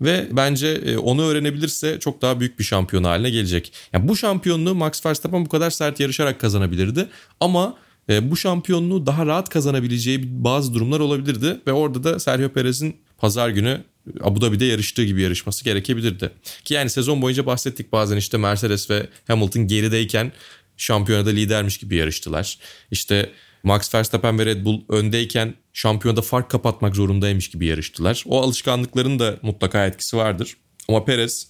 [0.00, 3.72] Ve bence e, onu öğrenebilirse çok daha büyük bir şampiyon haline gelecek.
[3.92, 7.08] Yani bu şampiyonluğu Max Verstappen bu kadar sert yarışarak kazanabilirdi.
[7.40, 7.76] Ama
[8.08, 11.60] e, bu şampiyonluğu daha rahat kazanabileceği bazı durumlar olabilirdi.
[11.66, 13.84] Ve orada da Sergio Perez'in pazar günü
[14.20, 16.30] Abu Dhabi'de yarıştığı gibi yarışması gerekebilirdi.
[16.64, 20.32] Ki yani sezon boyunca bahsettik bazen işte Mercedes ve Hamilton gerideyken
[20.76, 22.58] şampiyonada lidermiş gibi yarıştılar.
[22.90, 23.30] İşte
[23.62, 28.24] Max Verstappen ve Red Bull öndeyken şampiyonada fark kapatmak zorundaymış gibi yarıştılar.
[28.26, 30.56] O alışkanlıkların da mutlaka etkisi vardır.
[30.88, 31.48] Ama Perez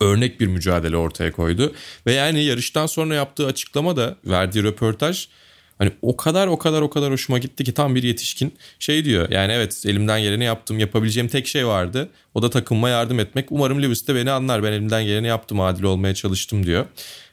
[0.00, 1.74] örnek bir mücadele ortaya koydu.
[2.06, 5.28] Ve yani yarıştan sonra yaptığı açıklama da verdiği röportaj
[5.78, 9.30] Hani o kadar o kadar o kadar hoşuma gitti ki tam bir yetişkin şey diyor.
[9.30, 10.78] Yani evet elimden geleni yaptım.
[10.78, 12.08] Yapabileceğim tek şey vardı.
[12.34, 13.52] O da takımıma yardım etmek.
[13.52, 14.62] Umarım Lewis de beni anlar.
[14.62, 15.60] Ben elimden geleni yaptım.
[15.60, 16.86] Adil olmaya çalıştım diyor.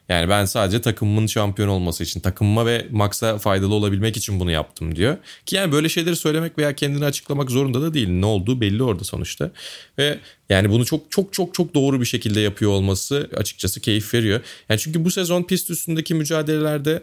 [0.08, 4.96] Yani ben sadece takımımın şampiyon olması için, takımıma ve Max'a faydalı olabilmek için bunu yaptım
[4.96, 5.16] diyor.
[5.46, 8.08] Ki yani böyle şeyleri söylemek veya kendini açıklamak zorunda da değil.
[8.08, 9.50] Ne olduğu belli orada sonuçta.
[9.98, 14.40] Ve yani bunu çok çok çok çok doğru bir şekilde yapıyor olması açıkçası keyif veriyor.
[14.68, 17.02] Yani çünkü bu sezon pist üstündeki mücadelelerde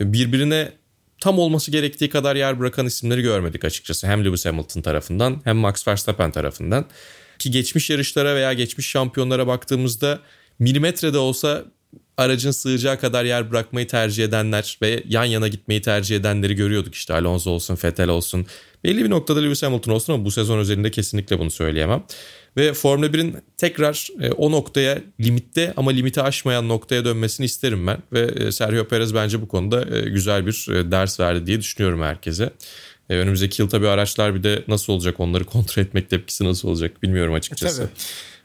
[0.00, 0.72] birbirine
[1.20, 4.06] tam olması gerektiği kadar yer bırakan isimleri görmedik açıkçası.
[4.06, 6.84] Hem Lewis Hamilton tarafından hem Max Verstappen tarafından.
[7.38, 10.18] Ki geçmiş yarışlara veya geçmiş şampiyonlara baktığımızda
[10.58, 11.64] milimetrede olsa
[12.16, 17.14] aracın sığacağı kadar yer bırakmayı tercih edenler ve yan yana gitmeyi tercih edenleri görüyorduk işte
[17.14, 18.46] Alonso olsun, Vettel olsun.
[18.84, 22.04] Belli bir noktada Lewis Hamilton olsun ama bu sezon özelinde kesinlikle bunu söyleyemem.
[22.56, 27.98] Ve Formula 1'in tekrar e, o noktaya limitte ama limiti aşmayan noktaya dönmesini isterim ben.
[28.12, 32.50] Ve e, Sergio Perez bence bu konuda e, güzel bir ders verdi diye düşünüyorum herkese.
[33.08, 37.34] Önümüzdeki yıl tabii araçlar bir de nasıl olacak onları kontrol etmek tepkisi nasıl olacak bilmiyorum
[37.34, 37.82] açıkçası.
[37.82, 37.90] Tabii.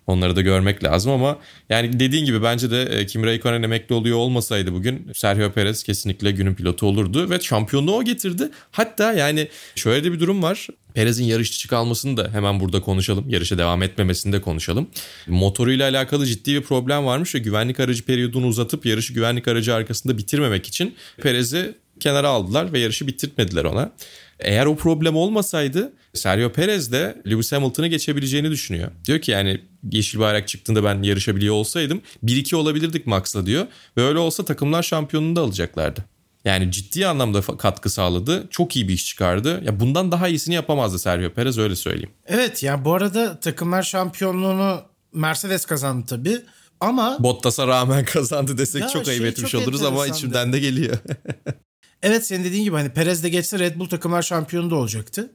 [0.07, 1.39] Onları da görmek lazım ama
[1.69, 6.31] yani dediğin gibi bence de e, Kimi Raikkonen emekli oluyor olmasaydı bugün Sergio Perez kesinlikle
[6.31, 8.49] günün pilotu olurdu ve şampiyonluğu o getirdi.
[8.71, 10.67] Hatta yani şöyle de bir durum var.
[10.93, 13.29] Perez'in yarış dışı kalmasını da hemen burada konuşalım.
[13.29, 14.87] Yarışa devam etmemesini de konuşalım.
[15.27, 20.17] Motoruyla alakalı ciddi bir problem varmış ve güvenlik aracı periyodunu uzatıp yarışı güvenlik aracı arkasında
[20.17, 23.91] bitirmemek için Perez'i kenara aldılar ve yarışı bitirtmediler ona.
[24.39, 28.91] Eğer o problem olmasaydı Sergio Perez de Lewis Hamilton'ı geçebileceğini düşünüyor.
[29.06, 33.67] Diyor ki yani yeşil bayrak çıktığında ben yarışabiliyor olsaydım 1-2 olabilirdik Max'la diyor.
[33.98, 36.06] Ve öyle olsa takımlar şampiyonunu da alacaklardı.
[36.45, 38.48] Yani ciddi anlamda katkı sağladı.
[38.50, 39.62] Çok iyi bir iş çıkardı.
[39.65, 42.10] Ya bundan daha iyisini yapamazdı Sergio Perez öyle söyleyeyim.
[42.26, 44.82] Evet ya bu arada takımlar şampiyonluğunu
[45.13, 46.41] Mercedes kazandı tabii.
[46.80, 50.60] Ama Bottas'a rağmen kazandı desek ya çok şey ayıp etmiş çok oluruz ama içimden de
[50.60, 50.98] geliyor.
[52.05, 55.33] evet senin dediğin gibi hani Perez de geçse Red Bull takımlar şampiyonu da olacaktı.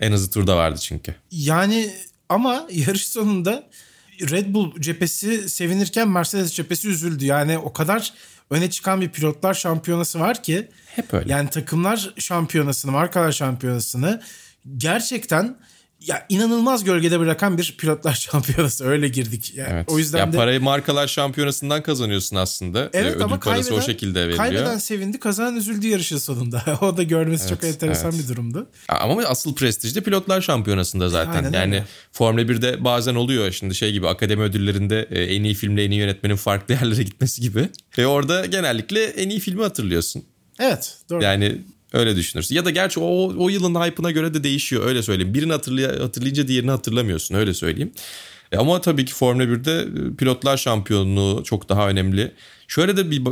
[0.00, 1.14] En hızlı turda vardı çünkü.
[1.30, 1.90] Yani
[2.28, 3.68] ama yarış sonunda
[4.20, 7.24] Red Bull cephesi sevinirken Mercedes cephesi üzüldü.
[7.24, 8.12] Yani o kadar
[8.50, 10.68] öne çıkan bir pilotlar şampiyonası var ki.
[10.86, 11.32] Hep öyle.
[11.32, 14.22] Yani takımlar şampiyonasını, markalar şampiyonasını
[14.76, 15.56] gerçekten
[16.06, 19.52] ya inanılmaz gölgede bırakan bir pilotlar şampiyonası öyle girdik.
[19.54, 19.88] Yani evet.
[19.88, 22.90] O yüzden ya de parayı markalar şampiyonasından kazanıyorsun aslında.
[22.92, 24.36] Evet Ödül ama kaybeden, o şekilde veriliyor.
[24.36, 26.64] Kaybeden sevindi, kazanan üzüldü yarışın sonunda.
[26.80, 28.22] o da görmesi evet, çok enteresan evet.
[28.22, 28.68] bir durumdu.
[28.88, 31.44] Ama asıl prestij de pilotlar şampiyonasında zaten.
[31.44, 31.86] Aynen yani öyle.
[32.12, 36.00] Formula 1'de bazen oluyor şimdi şey gibi akademi ödüllerinde e, en iyi filmle en iyi
[36.00, 37.68] yönetmenin farklı yerlere gitmesi gibi.
[37.98, 40.24] Ve orada genellikle en iyi filmi hatırlıyorsun.
[40.58, 41.22] Evet doğru.
[41.22, 41.58] Yani
[41.92, 42.54] Öyle düşünürsün.
[42.54, 45.34] Ya da gerçi o, o yılın hype'ına göre de değişiyor öyle söyleyeyim.
[45.34, 47.92] Birini hatırlay hatırlayınca diğerini hatırlamıyorsun öyle söyleyeyim.
[48.52, 52.32] E ama tabii ki Formula 1'de e, pilotlar şampiyonluğu çok daha önemli.
[52.68, 53.22] Şöyle de bir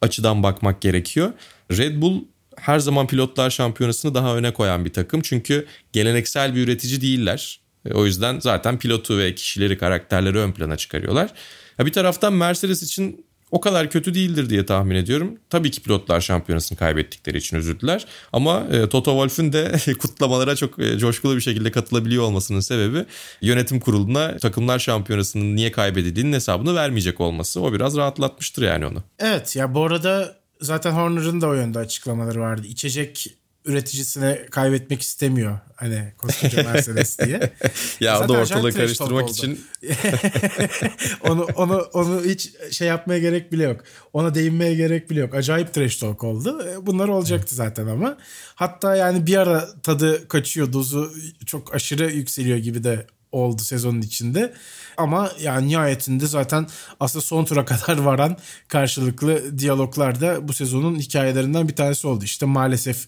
[0.00, 1.32] açıdan bakmak gerekiyor.
[1.70, 2.24] Red Bull
[2.56, 5.20] her zaman pilotlar şampiyonasını daha öne koyan bir takım.
[5.20, 7.60] Çünkü geleneksel bir üretici değiller.
[7.86, 11.30] E, o yüzden zaten pilotu ve kişileri, karakterleri ön plana çıkarıyorlar.
[11.78, 15.38] bir taraftan Mercedes için o kadar kötü değildir diye tahmin ediyorum.
[15.50, 18.06] Tabii ki pilotlar şampiyonasını kaybettikleri için üzüldüler.
[18.32, 23.04] Ama e, Toto Wolff'ün de kutlamalara çok e, coşkulu bir şekilde katılabiliyor olmasının sebebi
[23.42, 27.60] yönetim kuruluna takımlar şampiyonasının niye kaybedildiğinin hesabını vermeyecek olması.
[27.60, 29.02] O biraz rahatlatmıştır yani onu.
[29.18, 32.66] Evet ya bu arada zaten Horner'ın da o yönde açıklamaları vardı.
[32.66, 33.26] İçecek
[33.70, 35.58] üreticisine kaybetmek istemiyor.
[35.76, 37.52] Hani koskoca Mercedes diye.
[38.00, 39.66] ya Zaten o da ortalığı karıştırmak için.
[41.20, 43.80] onu, onu, onu hiç şey yapmaya gerek bile yok.
[44.12, 45.34] Ona değinmeye gerek bile yok.
[45.34, 46.66] Acayip trash talk oldu.
[46.68, 48.18] E, bunlar olacaktı zaten ama.
[48.54, 50.72] Hatta yani bir ara tadı kaçıyor.
[50.72, 51.12] Dozu
[51.46, 54.52] çok aşırı yükseliyor gibi de oldu sezonun içinde.
[54.96, 56.66] Ama yani nihayetinde zaten
[57.00, 58.36] aslında son tura kadar varan
[58.68, 62.24] karşılıklı diyaloglar da bu sezonun hikayelerinden bir tanesi oldu.
[62.24, 63.06] İşte maalesef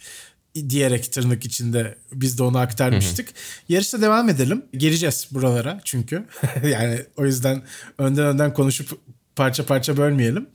[0.54, 3.28] diyerek tırnak içinde biz de onu aktarmıştık.
[3.28, 3.36] Hı hı.
[3.68, 4.64] Yarışta devam edelim.
[4.76, 6.24] Geleceğiz buralara çünkü.
[6.64, 7.62] yani o yüzden
[7.98, 9.00] önden önden konuşup
[9.36, 10.48] parça parça bölmeyelim.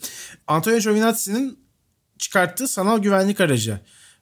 [0.47, 1.59] Antonio Giovinazzi'nin
[2.17, 3.79] çıkarttığı sanal güvenlik aracı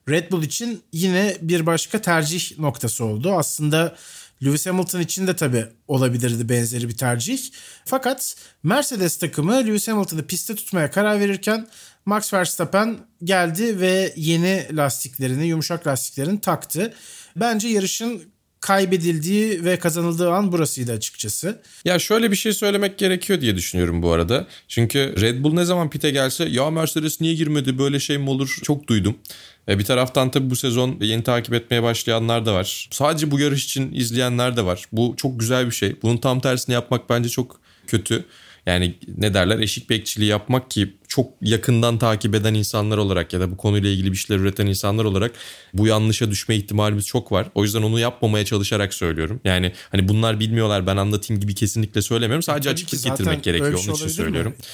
[0.08, 3.32] Red Bull için yine bir başka tercih noktası oldu.
[3.32, 3.96] Aslında
[4.44, 7.50] Lewis Hamilton için de tabii olabilirdi benzeri bir tercih.
[7.84, 11.68] Fakat Mercedes takımı Lewis Hamilton'ı piste tutmaya karar verirken
[12.06, 16.94] Max Verstappen geldi ve yeni lastiklerini, yumuşak lastiklerini taktı.
[17.36, 18.22] Bence yarışın
[18.60, 21.62] kaybedildiği ve kazanıldığı an burasıydı açıkçası.
[21.84, 24.46] Ya şöyle bir şey söylemek gerekiyor diye düşünüyorum bu arada.
[24.68, 28.58] Çünkü Red Bull ne zaman pite gelse ya Mercedes niye girmedi böyle şey mi olur
[28.62, 29.18] çok duydum.
[29.68, 32.88] E bir taraftan tabii bu sezon yeni takip etmeye başlayanlar da var.
[32.90, 34.84] Sadece bu yarış için izleyenler de var.
[34.92, 35.96] Bu çok güzel bir şey.
[36.02, 38.24] Bunun tam tersini yapmak bence çok kötü.
[38.66, 43.50] Yani ne derler eşik bekçiliği yapmak ki çok yakından takip eden insanlar olarak ya da
[43.50, 45.32] bu konuyla ilgili bir şeyler üreten insanlar olarak
[45.74, 47.48] bu yanlışa düşme ihtimalimiz çok var.
[47.54, 49.40] O yüzden onu yapmamaya çalışarak söylüyorum.
[49.44, 52.42] Yani hani bunlar bilmiyorlar ben anlatayım gibi kesinlikle söylemiyorum.
[52.42, 54.52] Sadece açıklık getirmek gerekiyor onun için söylüyorum.
[54.52, 54.64] Mi?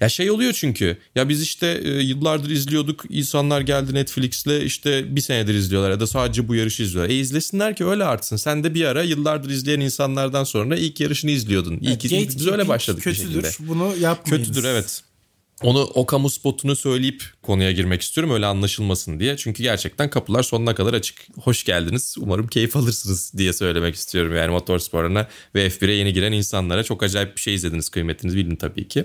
[0.00, 5.20] Ya şey oluyor çünkü ya biz işte e, yıllardır izliyorduk insanlar geldi Netflix'le işte bir
[5.20, 7.10] senedir izliyorlar ya da sadece bu yarışı izliyorlar.
[7.10, 8.36] E izlesinler ki öyle artsın.
[8.36, 11.78] Sen de bir ara yıllardır izleyen insanlardan sonra ilk yarışını izliyordun.
[11.80, 13.68] İlk evet, biz öyle başladık kötüdür, bir şekilde.
[13.68, 14.48] Bunu yapmayınız.
[14.48, 15.02] Kötüdür evet.
[15.62, 19.36] Onu o kamu spotunu söyleyip konuya girmek istiyorum öyle anlaşılmasın diye.
[19.36, 21.26] Çünkü gerçekten kapılar sonuna kadar açık.
[21.40, 22.16] Hoş geldiniz.
[22.18, 24.36] Umarım keyif alırsınız diye söylemek istiyorum.
[24.36, 27.88] Yani motorsporuna ve F1'e yeni giren insanlara çok acayip bir şey izlediniz.
[27.88, 29.04] Kıymetinizi bilin tabii ki.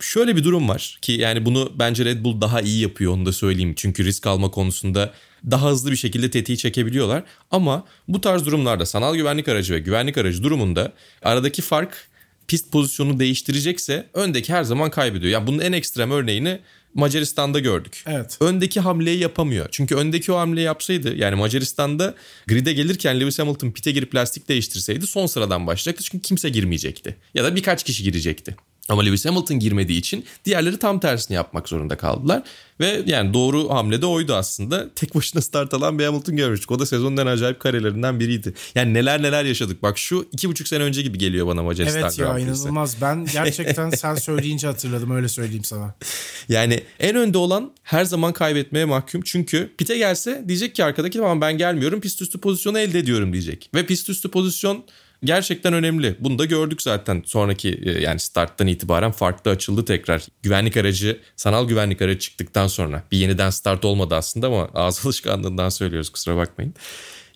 [0.00, 3.32] Şöyle bir durum var ki yani bunu bence Red Bull daha iyi yapıyor onu da
[3.32, 3.74] söyleyeyim.
[3.76, 5.12] Çünkü risk alma konusunda
[5.50, 7.22] daha hızlı bir şekilde tetiği çekebiliyorlar.
[7.50, 12.08] Ama bu tarz durumlarda sanal güvenlik aracı ve güvenlik aracı durumunda aradaki fark
[12.48, 15.32] pist pozisyonu değiştirecekse öndeki her zaman kaybediyor.
[15.32, 16.60] Yani bunun en ekstrem örneğini
[16.94, 18.04] Macaristan'da gördük.
[18.06, 18.38] Evet.
[18.40, 19.68] Öndeki hamleyi yapamıyor.
[19.70, 22.14] Çünkü öndeki o hamleyi yapsaydı yani Macaristan'da
[22.46, 26.04] grid'e gelirken Lewis Hamilton pite girip lastik değiştirseydi son sıradan başlayacaktı.
[26.04, 27.16] Çünkü kimse girmeyecekti.
[27.34, 28.56] Ya da birkaç kişi girecekti.
[28.88, 32.42] Ama Lewis Hamilton girmediği için diğerleri tam tersini yapmak zorunda kaldılar.
[32.80, 34.88] Ve yani doğru hamle de oydu aslında.
[34.94, 36.70] Tek başına start alan bir Hamilton görmüştük.
[36.70, 38.54] O da sezonun en acayip karelerinden biriydi.
[38.74, 39.82] Yani neler neler yaşadık.
[39.82, 42.96] Bak şu iki buçuk sene önce gibi geliyor bana Macaristan Evet ya inanılmaz.
[43.00, 45.94] Ben gerçekten sen söyleyince hatırladım öyle söyleyeyim sana.
[46.48, 49.22] Yani en önde olan her zaman kaybetmeye mahkum.
[49.22, 53.70] Çünkü pite gelse diyecek ki arkadaki tamam ben gelmiyorum pist üstü pozisyonu elde ediyorum diyecek.
[53.74, 54.84] Ve pist üstü pozisyon
[55.24, 56.16] gerçekten önemli.
[56.20, 60.26] Bunu da gördük zaten sonraki e, yani starttan itibaren farklı açıldı tekrar.
[60.42, 65.68] Güvenlik aracı, sanal güvenlik aracı çıktıktan sonra bir yeniden start olmadı aslında ama ağız alışkanlığından
[65.68, 66.74] söylüyoruz kusura bakmayın.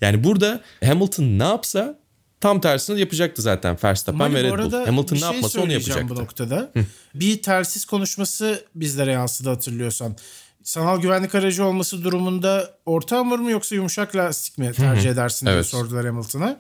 [0.01, 1.99] Yani burada Hamilton ne yapsa
[2.40, 4.87] tam tersini yapacaktı zaten Verstappen ve Red Bull.
[4.87, 6.09] Hamilton ne şey yapmasa onu yapacaktı.
[6.09, 6.73] bu noktada.
[7.14, 10.16] bir tersiz konuşması bizlere yansıdı hatırlıyorsan.
[10.62, 15.57] Sanal güvenlik aracı olması durumunda orta hamur mu yoksa yumuşak lastik mi tercih edersin diye
[15.57, 15.66] evet.
[15.66, 16.59] sordular Hamilton'a.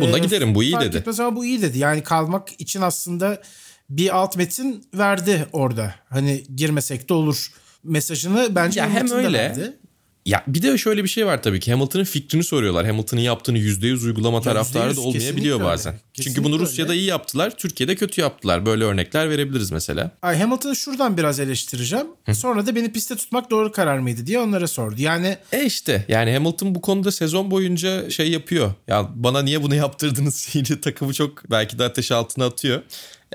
[0.00, 1.04] Bunda ee, giderim bu iyi dedi.
[1.18, 1.78] Ama bu iyi dedi.
[1.78, 3.42] Yani kalmak için aslında
[3.90, 5.94] bir alt metin verdi orada.
[6.08, 7.52] Hani girmesek de olur
[7.84, 9.78] mesajını bence ya hem öyle verdi.
[10.26, 12.86] Ya bir de şöyle bir şey var tabii ki Hamilton'ın fikrini soruyorlar.
[12.86, 15.92] Hamilton'ın yaptığını %100 uygulama taraftarı da olmayabiliyor bazen.
[15.92, 16.02] Öyle.
[16.12, 17.00] Çünkü bunu Rusya'da öyle.
[17.00, 18.66] iyi yaptılar, Türkiye'de kötü yaptılar.
[18.66, 20.10] Böyle örnekler verebiliriz mesela.
[20.22, 22.06] Ay Hamilton'ı şuradan biraz eleştireceğim.
[22.32, 24.94] Sonra da beni piste tutmak doğru karar mıydı diye onlara sordu.
[24.98, 28.72] Yani E işte yani Hamilton bu konuda sezon boyunca şey yapıyor.
[28.88, 32.82] Ya bana niye bunu yaptırdınız diye takımı çok belki de ateş altına atıyor.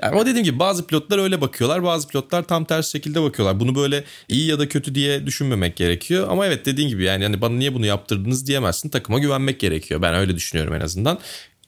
[0.02, 1.82] Yani ama dediğim gibi bazı pilotlar öyle bakıyorlar.
[1.82, 3.60] Bazı pilotlar tam ters şekilde bakıyorlar.
[3.60, 6.28] Bunu böyle iyi ya da kötü diye düşünmemek gerekiyor.
[6.30, 8.88] Ama evet dediğin gibi yani hani bana niye bunu yaptırdınız diyemezsin.
[8.88, 10.02] Takıma güvenmek gerekiyor.
[10.02, 11.18] Ben öyle düşünüyorum en azından.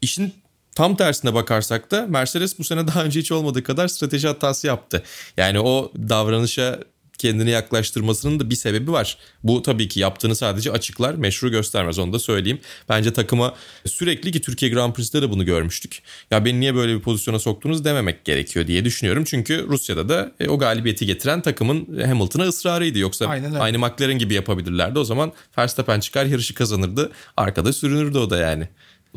[0.00, 0.32] İşin
[0.74, 5.02] tam tersine bakarsak da Mercedes bu sene daha önce hiç olmadığı kadar strateji hatası yaptı.
[5.36, 6.80] Yani o davranışa
[7.18, 9.18] kendini yaklaştırmasının da bir sebebi var.
[9.44, 12.60] Bu tabii ki yaptığını sadece açıklar, meşru göstermez onu da söyleyeyim.
[12.88, 13.54] Bence takıma
[13.86, 16.02] sürekli ki Türkiye Grand Prix'de de bunu görmüştük.
[16.30, 19.24] Ya beni niye böyle bir pozisyona soktunuz dememek gerekiyor diye düşünüyorum.
[19.24, 22.98] Çünkü Rusya'da da e, o galibiyeti getiren takımın Hamilton'a ısrarıydı.
[22.98, 23.26] Yoksa
[23.60, 24.98] aynı McLaren gibi yapabilirlerdi.
[24.98, 27.12] O zaman Verstappen çıkar yarışı kazanırdı.
[27.36, 28.68] Arkada sürünürdü o da yani.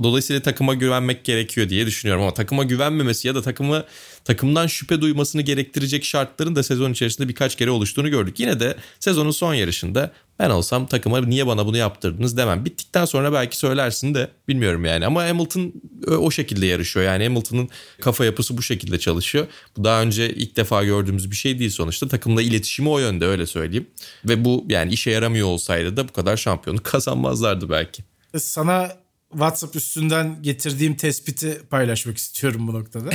[0.04, 3.86] Dolayısıyla takıma güvenmek gerekiyor diye düşünüyorum ama takıma güvenmemesi ya da takımı
[4.26, 8.40] takımdan şüphe duymasını gerektirecek şartların da sezon içerisinde birkaç kere oluştuğunu gördük.
[8.40, 12.66] Yine de sezonun son yarışında ben olsam takıma niye bana bunu yaptırdınız demem.
[12.66, 15.06] Bittikten sonra belki söylersin de bilmiyorum yani.
[15.06, 15.74] Ama Hamilton
[16.08, 17.06] o şekilde yarışıyor.
[17.06, 17.70] Yani Hamilton'ın
[18.02, 19.48] kafa yapısı bu şekilde çalışıyor.
[19.78, 22.08] Bu daha önce ilk defa gördüğümüz bir şey değil sonuçta.
[22.08, 23.88] Takımla iletişimi o yönde öyle söyleyeyim.
[24.26, 28.04] Ve bu yani işe yaramıyor olsaydı da bu kadar şampiyonu kazanmazlardı belki.
[28.38, 28.92] Sana
[29.32, 33.10] WhatsApp üstünden getirdiğim tespiti paylaşmak istiyorum bu noktada.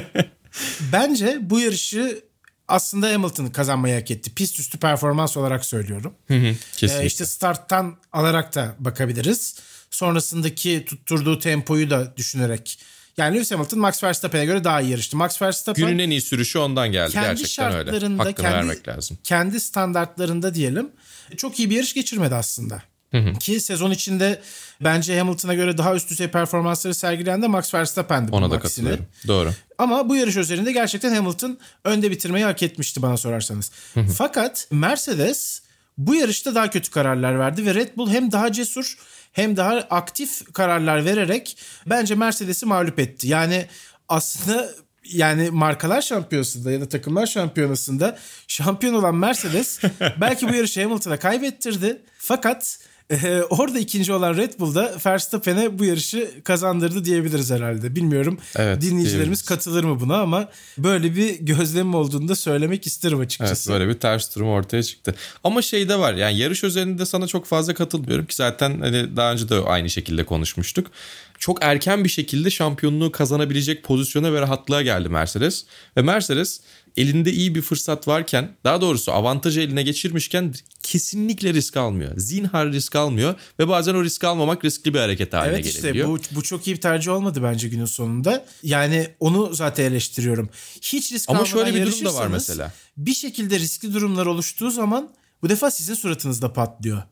[0.92, 2.24] Bence bu yarışı
[2.68, 4.34] aslında Hamilton kazanmayı hak etti.
[4.34, 6.14] Pist üstü performans olarak söylüyorum.
[6.28, 7.04] Hı hı, kesinlikle.
[7.04, 9.56] Ee, işte starttan alarak da bakabiliriz.
[9.90, 12.78] Sonrasındaki tutturduğu tempoyu da düşünerek.
[13.16, 15.16] Yani Lewis Hamilton Max Verstappen'e göre daha iyi yarıştı.
[15.16, 17.90] Max Verstappen günün en iyi sürüşü ondan geldi kendi gerçekten öyle.
[17.90, 19.18] Hakkını kendi, vermek lazım.
[19.24, 20.90] Kendi standartlarında diyelim
[21.36, 22.82] çok iyi bir yarış geçirmedi aslında.
[23.10, 23.32] Hı hı.
[23.34, 24.40] Ki sezon içinde
[24.80, 28.32] bence Hamilton'a göre daha üst düzey performansları sergileyen de Max Verstappen'di.
[28.32, 29.06] Ona da katılıyorum.
[29.26, 29.52] Doğru.
[29.78, 33.70] Ama bu yarış üzerinde gerçekten Hamilton önde bitirmeyi hak etmişti bana sorarsanız.
[33.94, 34.06] Hı hı.
[34.06, 35.62] Fakat Mercedes
[35.98, 38.98] bu yarışta daha kötü kararlar verdi ve Red Bull hem daha cesur
[39.32, 43.28] hem daha aktif kararlar vererek bence Mercedes'i mağlup etti.
[43.28, 43.66] Yani
[44.08, 44.70] aslında
[45.04, 49.80] yani markalar şampiyonasında ya da takımlar şampiyonasında şampiyon olan Mercedes
[50.20, 52.02] belki bu yarışı Hamilton'a kaybettirdi.
[52.18, 52.78] Fakat
[53.10, 57.96] ee, orada ikinci olan Red Bull'da Verstappen'e bu yarışı kazandırdı diyebiliriz herhalde.
[57.96, 63.72] Bilmiyorum evet, dinleyicilerimiz katılır mı buna ama böyle bir gözlemim olduğunu da söylemek isterim açıkçası.
[63.72, 65.14] Evet böyle bir ters durum ortaya çıktı.
[65.44, 69.32] Ama şey de var yani yarış üzerinde sana çok fazla katılmıyorum ki zaten hani daha
[69.32, 70.90] önce de aynı şekilde konuşmuştuk
[71.38, 75.64] çok erken bir şekilde şampiyonluğu kazanabilecek pozisyona ve rahatlığa geldi Mercedes.
[75.96, 76.60] Ve Mercedes
[76.96, 82.12] elinde iyi bir fırsat varken daha doğrusu avantajı eline geçirmişken kesinlikle risk almıyor.
[82.16, 86.08] Zinhar risk almıyor ve bazen o risk almamak riskli bir hareket haline evet işte, gelebiliyor.
[86.08, 88.46] Evet işte bu, bu çok iyi bir tercih olmadı bence günün sonunda.
[88.62, 90.48] Yani onu zaten eleştiriyorum.
[90.82, 92.72] Hiç risk Ama şöyle bir durum da var mesela.
[92.96, 95.10] Bir şekilde riskli durumlar oluştuğu zaman
[95.42, 97.02] bu defa sizin suratınızda patlıyor.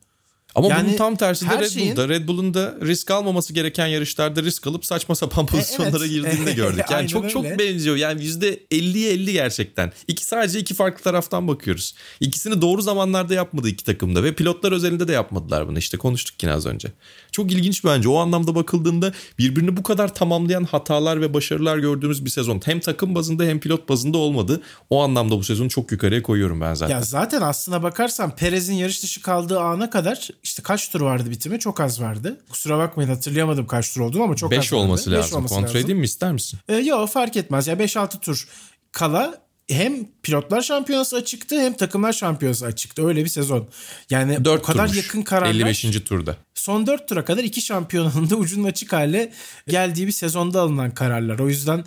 [0.54, 1.96] Ama yani bunun tam tersi de Red şeyin...
[1.96, 2.08] Bull'da.
[2.08, 6.10] Red Bull'un da risk almaması gereken yarışlarda risk alıp saçma sapan pozisyonlara e, evet.
[6.10, 6.84] girdiğini de gördük.
[6.90, 7.32] Yani çok öyle.
[7.32, 7.96] çok benziyor.
[7.96, 9.92] Yani %50'ye 50 gerçekten.
[10.08, 11.94] İki sadece iki farklı taraftan bakıyoruz.
[12.20, 15.78] İkisini doğru zamanlarda yapmadı iki takımda ve pilotlar özelinde de yapmadılar bunu.
[15.78, 16.88] İşte konuştuk yine az önce.
[17.32, 18.08] Çok ilginç bence.
[18.08, 22.60] O anlamda bakıldığında birbirini bu kadar tamamlayan hatalar ve başarılar gördüğümüz bir sezon.
[22.64, 24.62] Hem takım bazında hem pilot bazında olmadı.
[24.90, 26.94] O anlamda bu sezonu çok yukarıya koyuyorum ben zaten.
[26.94, 31.58] Ya zaten aslına bakarsan Perez'in yarış dışı kaldığı ana kadar işte kaç tur vardı bitimi?
[31.58, 32.40] Çok az vardı.
[32.50, 34.76] Kusura bakmayın hatırlayamadım kaç tur olduğunu ama çok Beş az vardı.
[34.76, 35.36] olması lazım.
[35.36, 36.58] Olması Kontrol edeyim mi ister misin?
[36.68, 37.66] Ee, yok fark etmez.
[37.66, 38.48] Ya 5-6 tur
[38.92, 43.06] kala hem pilotlar şampiyonası açıktı hem takımlar şampiyonası açıktı.
[43.06, 43.68] Öyle bir sezon.
[44.10, 45.04] Yani 4 o kadar turmuş.
[45.04, 45.54] yakın kararlar.
[45.54, 45.82] 55.
[46.04, 46.36] turda.
[46.54, 49.32] Son 4 tura kadar iki şampiyonun da ucunun açık hale
[49.68, 51.38] geldiği bir sezonda alınan kararlar.
[51.38, 51.84] O yüzden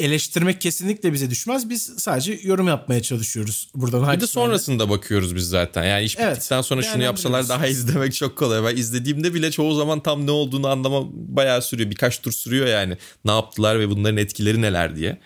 [0.00, 1.70] eleştirmek kesinlikle bize düşmez.
[1.70, 4.12] Biz sadece yorum yapmaya çalışıyoruz buradan.
[4.16, 5.84] Bir de sonrasında bakıyoruz biz zaten.
[5.84, 8.64] Yani iş evet, bittikten sonra şunu yapsalar daha izlemek çok kolay.
[8.64, 11.90] Ben izlediğimde bile çoğu zaman tam ne olduğunu anlama bayağı sürüyor.
[11.90, 12.96] Birkaç tur sürüyor yani.
[13.24, 15.18] Ne yaptılar ve bunların etkileri neler diye.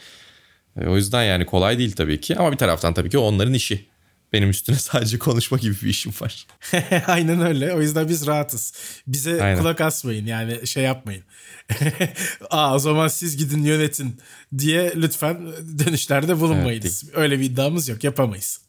[0.81, 2.37] E, o yüzden yani kolay değil tabii ki.
[2.37, 3.94] Ama bir taraftan tabii ki onların işi.
[4.35, 6.47] Benim üstüne sadece konuşma gibi bir işim var.
[7.07, 7.75] Aynen öyle.
[7.75, 8.73] O yüzden biz rahatız.
[9.07, 9.59] Bize Aynen.
[9.59, 11.25] kulak asmayın yani şey yapmayın.
[12.51, 14.20] Aa o zaman siz gidin yönetin
[14.59, 17.05] diye lütfen dönüşlerde bulunmayınız.
[17.05, 18.05] Evet, öyle bir iddiamız yok.
[18.05, 18.61] Yapamayız.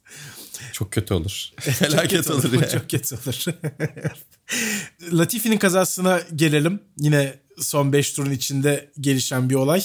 [0.72, 1.50] Çok kötü olur.
[1.60, 2.54] Felaket olur.
[2.54, 3.46] olur Çok kötü olur.
[5.12, 6.80] Latifi'nin kazasına gelelim.
[6.98, 9.84] Yine son 5 turun içinde gelişen bir olay.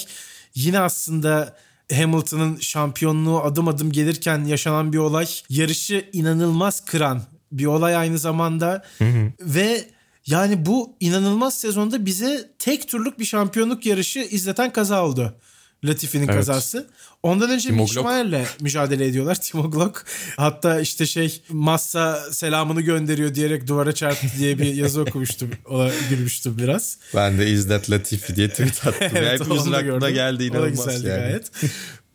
[0.54, 1.56] Yine aslında
[1.92, 5.26] Hamilton'ın şampiyonluğu adım adım gelirken yaşanan bir olay.
[5.48, 7.22] Yarışı inanılmaz kıran
[7.52, 8.82] bir olay aynı zamanda.
[8.98, 9.32] Hı hı.
[9.40, 9.84] Ve
[10.26, 15.34] yani bu inanılmaz sezonda bize tek turluk bir şampiyonluk yarışı izleten kaza oldu.
[15.84, 16.34] Latifi'nin evet.
[16.34, 16.86] kazası.
[17.22, 19.34] Ondan önce Schumacher'le mücadele ediyorlar.
[19.40, 20.04] Timo Glock.
[20.36, 25.50] Hatta işte şey Massa selamını gönderiyor diyerek duvara çarptı diye bir yazı okumuştum.
[25.68, 26.98] Ona gülmüştüm biraz.
[27.14, 29.08] Ben de izlet Latifi diye tweet attım.
[29.14, 31.04] evet, Hepimizin aklına geldi inanılmaz yani.
[31.04, 31.50] gayet.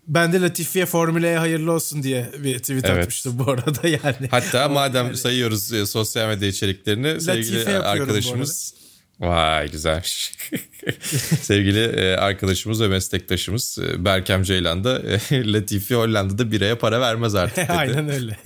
[0.07, 2.99] Ben de Latifi'ye Formüla'ya hayırlı olsun diye bir tweet evet.
[2.99, 4.27] atmıştım bu arada yani.
[4.31, 5.17] Hatta madem yani.
[5.17, 8.73] sayıyoruz e, sosyal medya içeriklerini Latife sevgili arkadaşımız
[9.20, 10.01] Vay güzel.
[11.41, 17.36] Sevgili e, arkadaşımız ve meslektaşımız e, Berkem Ceylan da e, Latifi Hollanda'da biraya para vermez
[17.36, 17.72] artık dedi.
[17.78, 18.38] Aynen öyle.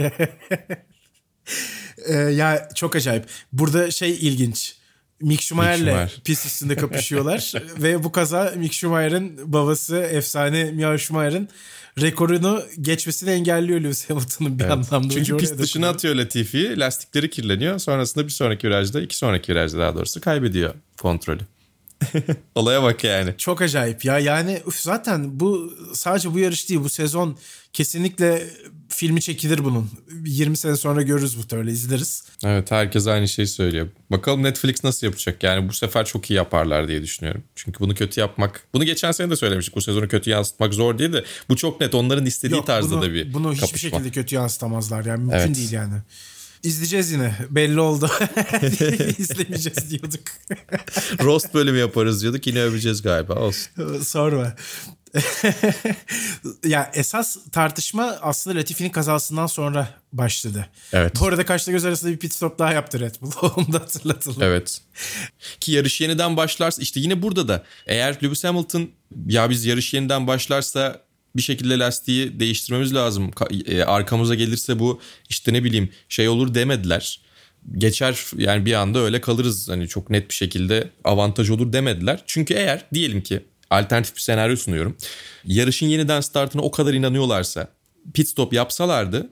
[2.32, 3.26] ya çok acayip.
[3.54, 4.76] Burada şey ilginç.
[5.22, 11.50] Mick Schumacher'le pist üstünde kapışıyorlar ve bu kaza Mick Schumacher'ın babası efsane Mia Schumacher'ın
[12.02, 14.72] rekorunu geçmesini engelliyor Lewis Hamilton'ın bir evet.
[14.72, 15.14] anlamda.
[15.14, 17.80] Çünkü pist dışına atıyor Latifi, lastikleri kirleniyor.
[17.80, 21.42] Sonrasında bir sonraki virajda, iki sonraki virajda daha doğrusu kaybediyor kontrolü.
[22.56, 23.34] Olaya bak yani.
[23.38, 24.20] Çok acayip ya.
[24.20, 26.82] Yani uf, zaten bu sadece bu yarış değil.
[26.84, 27.38] Bu sezon
[27.74, 28.50] kesinlikle
[29.00, 29.90] filmi çekilir bunun.
[30.26, 32.24] 20 sene sonra görürüz bu böyle izleriz.
[32.44, 33.88] Evet herkes aynı şeyi söylüyor.
[34.12, 35.44] Bakalım Netflix nasıl yapacak?
[35.44, 37.44] Yani bu sefer çok iyi yaparlar diye düşünüyorum.
[37.56, 38.64] Çünkü bunu kötü yapmak.
[38.74, 39.76] Bunu geçen sene de söylemiştik.
[39.76, 43.02] Bu sezonu kötü yansıtmak zor diye de bu çok net onların istediği Yok, tarzda bunu,
[43.02, 43.68] da bir Bunu kapışma.
[43.68, 45.06] hiçbir şekilde kötü yansıtamazlar.
[45.06, 45.56] Yani mümkün evet.
[45.56, 45.94] değil yani.
[46.64, 47.36] İzleyeceğiz yine.
[47.50, 48.10] Belli oldu.
[49.18, 50.22] İzlemeyeceğiz diyorduk.
[51.24, 52.48] Roast bölümü yaparız diyorduk.
[52.48, 53.34] Yine öveceğiz galiba.
[53.34, 54.02] Olsun.
[54.04, 54.56] Sorma.
[56.66, 60.70] ya esas tartışma aslında Latifi'nin kazasından sonra başladı.
[60.94, 61.14] Evet.
[61.20, 63.32] Bu arada kaçta göz arasında bir pit stop daha yaptı Red Bull.
[63.56, 64.42] Onu da hatırlatalım.
[64.42, 64.82] Evet.
[65.60, 68.90] Ki yarış yeniden başlarsa işte yine burada da eğer Lewis Hamilton
[69.28, 71.02] ya biz yarış yeniden başlarsa
[71.36, 73.32] bir şekilde lastiği değiştirmemiz lazım.
[73.66, 77.22] E, arkamıza gelirse bu işte ne bileyim şey olur demediler.
[77.78, 82.24] Geçer yani bir anda öyle kalırız hani çok net bir şekilde avantaj olur demediler.
[82.26, 84.98] Çünkü eğer diyelim ki alternatif bir senaryo sunuyorum.
[85.46, 87.68] Yarışın yeniden startına o kadar inanıyorlarsa
[88.14, 89.30] pit stop yapsalardı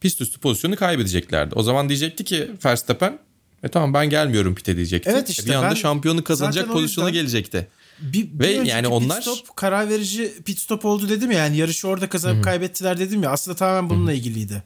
[0.00, 1.54] pist üstü pozisyonu kaybedeceklerdi.
[1.54, 3.18] O zaman diyecekti ki Verstappen
[3.62, 5.10] e tamam ben gelmiyorum pite diyecekti.
[5.10, 7.22] Evet işte bir anda şampiyonu kazanacak pozisyona yüzden...
[7.22, 7.68] gelecekti.
[8.00, 11.56] Bir, bir Ve yani onlar pit stop karar verici pit stop oldu dedim ya yani
[11.56, 12.44] yarışı orada kazanıp Hı-hı.
[12.44, 14.18] kaybettiler dedim ya aslında tamamen bununla Hı-hı.
[14.18, 14.62] ilgiliydi.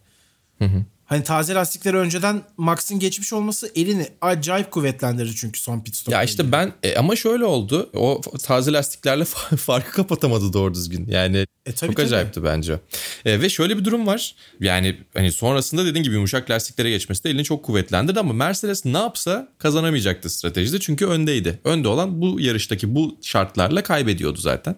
[0.58, 0.84] Hı-hı.
[1.06, 6.14] Hani taze lastikleri önceden Max'in geçmiş olması elini acayip kuvvetlendirdi çünkü son pit stop.
[6.14, 7.90] Ya işte ben e, ama şöyle oldu.
[7.94, 9.24] O taze lastiklerle
[9.56, 11.06] farkı kapatamadı doğru düzgün.
[11.08, 12.06] Yani e, tabii, çok tabii.
[12.06, 12.80] acayipti bence.
[13.24, 14.34] E, ve şöyle bir durum var.
[14.60, 18.98] Yani hani sonrasında dediğin gibi yumuşak lastiklere geçmesi de elini çok kuvvetlendirdi ama Mercedes ne
[18.98, 21.60] yapsa kazanamayacaktı stratejide çünkü öndeydi.
[21.64, 24.76] Önde olan bu yarıştaki bu şartlarla kaybediyordu zaten.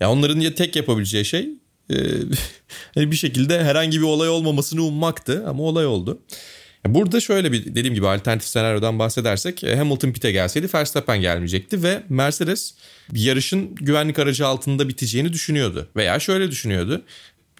[0.00, 1.48] Ya onların ya tek yapabileceği şey
[1.90, 1.96] e,
[3.10, 6.18] bir şekilde herhangi bir olay olmamasını ummaktı ama olay oldu.
[6.94, 12.02] Burada şöyle bir dediğim gibi alternatif senaryodan bahsedersek e, Hamilton pit'e gelseydi Verstappen gelmeyecekti ve
[12.08, 12.74] Mercedes
[13.12, 15.88] yarışın güvenlik aracı altında biteceğini düşünüyordu.
[15.96, 17.02] Veya şöyle düşünüyordu.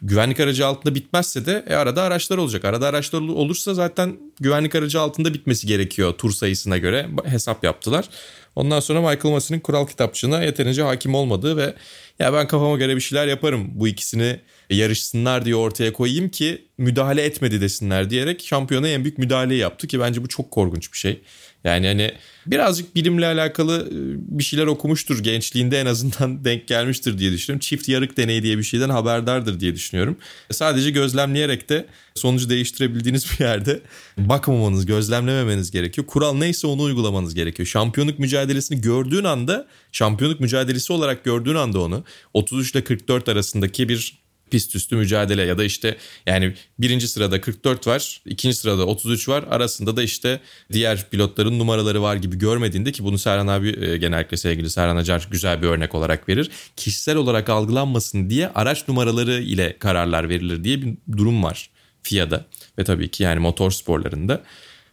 [0.02, 2.64] Güvenlik aracı altında bitmezse de e, arada araçlar olacak.
[2.64, 8.08] Arada araçlar olursa zaten güvenlik aracı altında bitmesi gerekiyor tur sayısına göre hesap yaptılar.
[8.56, 11.74] Ondan sonra Michael Massey'nin kural kitapçığına yeterince hakim olmadığı ve
[12.18, 14.40] ya ben kafama göre bir şeyler yaparım bu ikisini
[14.70, 20.00] yarışsınlar diye ortaya koyayım ki müdahale etmedi desinler diyerek şampiyona en büyük müdahaleyi yaptı ki
[20.00, 21.20] bence bu çok korkunç bir şey.
[21.66, 22.12] Yani hani
[22.46, 23.94] birazcık bilimle alakalı e,
[24.38, 27.60] bir şeyler okumuştur gençliğinde en azından denk gelmiştir diye düşünüyorum.
[27.60, 30.16] Çift yarık deneyi diye bir şeyden haberdardır diye düşünüyorum.
[30.50, 33.80] Sadece gözlemleyerek de sonucu değiştirebildiğiniz bir yerde
[34.18, 36.06] bakmamanız, gözlemlememeniz gerekiyor.
[36.06, 37.66] Kural neyse onu uygulamanız gerekiyor.
[37.66, 42.04] Şampiyonluk mücadelesini gördüğün anda, şampiyonluk mücadelesi olarak gördüğün anda onu
[42.34, 47.86] 33 ile 44 arasındaki bir pist üstü mücadele ya da işte yani birinci sırada 44
[47.86, 49.44] var, ikinci sırada 33 var.
[49.50, 50.40] Arasında da işte
[50.72, 55.28] diğer pilotların numaraları var gibi görmediğinde ki bunu Serhan abi e, genellikle sevgili Serhan Acar
[55.30, 56.50] güzel bir örnek olarak verir.
[56.76, 61.70] Kişisel olarak algılanmasın diye araç numaraları ile kararlar verilir diye bir durum var
[62.02, 62.46] FIA'da
[62.78, 64.42] ve tabii ki yani motor sporlarında.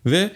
[0.06, 0.32] Ve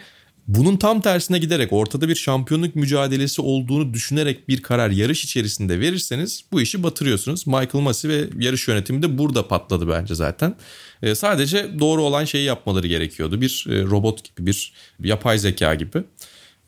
[0.48, 6.46] bunun tam tersine giderek ortada bir şampiyonluk mücadelesi olduğunu düşünerek bir karar yarış içerisinde verirseniz
[6.52, 7.48] bu işi batırıyorsunuz.
[7.48, 10.56] Michael Massey ve yarış yönetimi de burada patladı bence zaten.
[11.04, 13.42] E, sadece doğru olan şeyi yapmaları gerekiyordu.
[13.42, 16.04] Bir e, robot gibi, bir yapay zeka gibi.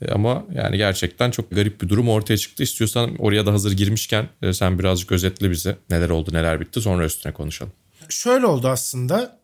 [0.02, 2.64] E, ama yani gerçekten çok garip bir durum ortaya çıktı.
[2.64, 7.06] İstiyorsan oraya da hazır girmişken e, sen birazcık özetle bize neler oldu neler bitti sonra
[7.06, 7.74] üstüne konuşalım.
[8.10, 9.40] Şöyle oldu aslında.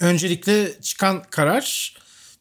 [0.00, 1.94] Öncelikle çıkan karar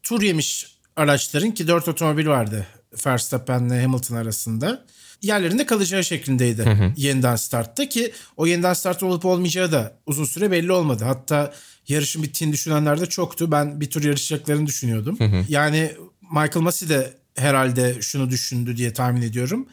[0.03, 2.67] tur yemiş araçların ki 4 otomobil vardı
[3.05, 4.85] Verstappen ile Hamilton arasında.
[5.21, 6.93] Yerlerinde kalacağı şeklindeydi hı hı.
[6.97, 11.03] yeniden startta ki o yeniden start olup olmayacağı da uzun süre belli olmadı.
[11.03, 11.53] Hatta
[11.87, 13.51] yarışın bittiğini düşünenler de çoktu.
[13.51, 15.19] Ben bir tur yarışacaklarını düşünüyordum.
[15.19, 15.45] Hı hı.
[15.49, 15.91] Yani
[16.21, 19.67] Michael Massey de herhalde şunu düşündü diye tahmin ediyorum.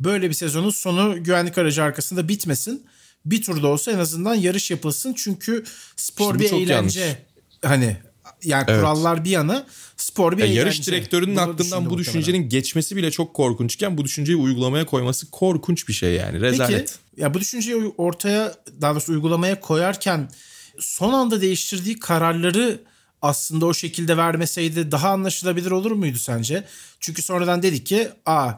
[0.00, 2.86] Böyle bir sezonun sonu güvenlik aracı arkasında bitmesin.
[3.24, 5.14] Bir turda olsa en azından yarış yapılsın.
[5.14, 5.64] Çünkü
[5.96, 7.00] spor Şimdi bir eğlence.
[7.00, 7.18] Yanlış.
[7.64, 7.96] Hani
[8.44, 8.80] yani evet.
[8.80, 9.66] kurallar bir yana
[9.96, 10.60] spor bir ya eğlence.
[10.60, 12.48] Yarış direktörünün Bunu aklından bu düşüncenin muhtemelen.
[12.48, 16.78] geçmesi bile çok korkunçken bu düşünceyi uygulamaya koyması korkunç bir şey yani rezalet.
[16.78, 20.30] Peki ya bu düşünceyi ortaya daha doğrusu uygulamaya koyarken
[20.78, 22.80] son anda değiştirdiği kararları
[23.22, 26.64] aslında o şekilde vermeseydi daha anlaşılabilir olur muydu sence?
[27.00, 28.52] Çünkü sonradan dedik ki aa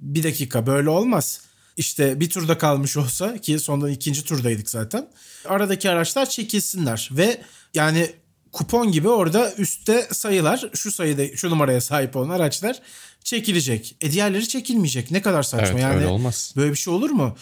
[0.00, 1.40] bir dakika böyle olmaz.
[1.76, 5.08] İşte bir turda kalmış olsa ki sondan ikinci turdaydık zaten.
[5.44, 7.42] Aradaki araçlar çekilsinler ve
[7.74, 8.10] yani
[8.54, 12.80] kupon gibi orada üstte sayılar şu sayıda şu numaraya sahip olan araçlar
[13.24, 13.96] çekilecek.
[14.00, 15.10] E diğerleri çekilmeyecek.
[15.10, 15.96] Ne kadar saçma evet, yani.
[15.96, 16.54] Öyle olmaz.
[16.56, 17.36] Böyle bir şey olur mu?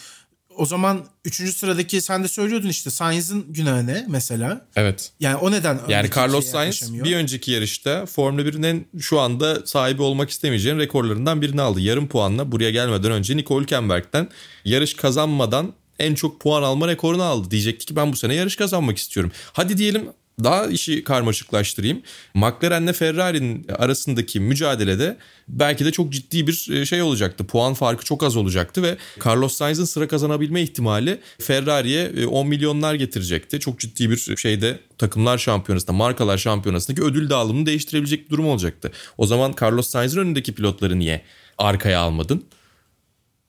[0.57, 4.67] O zaman üçüncü sıradaki sen de söylüyordun işte Sainz'ın günahı ne mesela?
[4.75, 5.11] Evet.
[5.19, 10.01] Yani o neden Yani Carlos Sainz bir önceki yarışta Formula 1'in en şu anda sahibi
[10.01, 11.81] olmak istemeyeceğin rekorlarından birini aldı.
[11.81, 14.29] Yarım puanla buraya gelmeden önce Nico Hülkenberg'den
[14.65, 17.51] yarış kazanmadan en çok puan alma rekorunu aldı.
[17.51, 19.31] Diyecekti ki ben bu sene yarış kazanmak istiyorum.
[19.53, 20.09] Hadi diyelim
[20.43, 22.01] daha işi karmaşıklaştırayım.
[22.33, 25.17] McLaren'le Ferrari'nin arasındaki mücadelede
[25.47, 27.47] belki de çok ciddi bir e, şey olacaktı.
[27.47, 32.93] Puan farkı çok az olacaktı ve Carlos Sainz'ın sıra kazanabilme ihtimali Ferrari'ye 10 e, milyonlar
[32.93, 33.59] getirecekti.
[33.59, 38.91] Çok ciddi bir şeyde takımlar şampiyonasında, markalar şampiyonasındaki ödül dağılımını değiştirebilecek bir durum olacaktı.
[39.17, 41.21] O zaman Carlos Sainz'ın önündeki pilotları niye
[41.57, 42.45] arkaya almadın?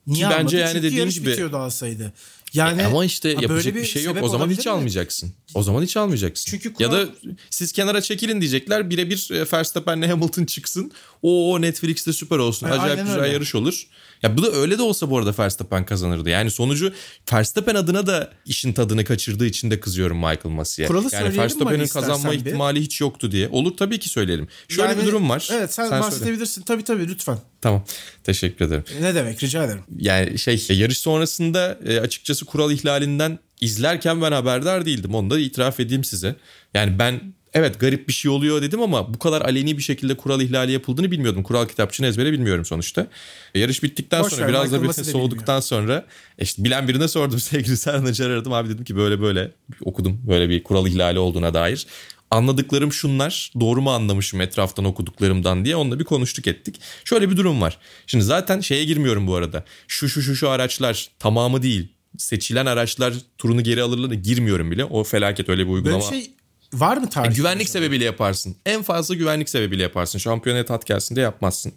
[0.06, 2.12] Niye Ki bence yani Çünkü dediğim gibi bitiyordu alsaydı.
[2.54, 4.16] Yani e ama işte yapacak bir, bir şey yok.
[4.22, 4.72] O zaman hiç mi?
[4.72, 5.32] almayacaksın.
[5.54, 6.50] O zaman hiç almayacaksın.
[6.50, 6.92] Çünkü kural...
[6.92, 7.08] Ya da
[7.50, 8.90] siz kenara çekilin diyecekler.
[8.90, 10.92] Birebir e, Verstappen'le Hamilton çıksın.
[11.22, 12.66] O Netflix'te süper olsun.
[12.66, 13.32] Yani Acayip güzel öyle.
[13.32, 13.86] yarış olur.
[14.22, 16.30] Ya bu da öyle de olsa bu arada Verstappen kazanırdı.
[16.30, 16.92] Yani sonucu
[17.32, 20.88] Verstappen adına da işin tadını kaçırdığı için de kızıyorum Michael Massey'e.
[20.88, 22.36] Kuralı yani Verstappen'in kazanma bir.
[22.36, 23.48] ihtimali hiç yoktu diye.
[23.48, 24.48] Olur tabii ki söyleyelim.
[24.68, 25.48] Şöyle yani, bir durum var.
[25.52, 26.54] Evet sen, sen bahsedebilirsin.
[26.54, 26.64] Söyle.
[26.64, 27.38] Tabii tabii lütfen.
[27.60, 27.84] Tamam.
[28.24, 28.84] Teşekkür ederim.
[29.00, 29.82] Ne demek rica ederim.
[29.98, 31.98] Yani şey yarış sonrasında e,
[32.44, 35.14] açıkçası kural ihlalinden izlerken ben haberdar değildim.
[35.14, 36.36] Onu da itiraf edeyim size.
[36.74, 40.40] Yani ben evet garip bir şey oluyor dedim ama bu kadar aleni bir şekilde kural
[40.40, 41.42] ihlali yapıldığını bilmiyordum.
[41.42, 43.06] Kural kitapçığını ezbere bilmiyorum sonuçta.
[43.54, 46.04] E, yarış bittikten Boş sonra ver, biraz da bir soğuduktan sonra
[46.38, 48.52] e, işte bilen birine sordum sevgili Serhan Acar aradım.
[48.52, 49.52] Abi dedim ki böyle böyle
[49.84, 51.86] okudum böyle bir kural ihlali olduğuna dair.
[52.30, 56.80] Anladıklarım şunlar doğru mu anlamışım etraftan okuduklarımdan diye onunla bir konuştuk ettik.
[57.04, 57.78] Şöyle bir durum var.
[58.06, 59.64] Şimdi zaten şeye girmiyorum bu arada.
[59.88, 64.84] Şu şu şu şu araçlar tamamı değil seçilen araçlar turunu geri alırlarına girmiyorum bile.
[64.84, 66.10] O felaket öyle bir uygulama.
[66.10, 66.30] Böyle şey
[66.72, 67.30] var mı tarih?
[67.30, 68.56] E, güvenlik sebebiyle yaparsın.
[68.66, 70.18] En fazla güvenlik sebebiyle yaparsın.
[70.18, 71.72] Şampiyonaya tat gelsin de yapmazsın.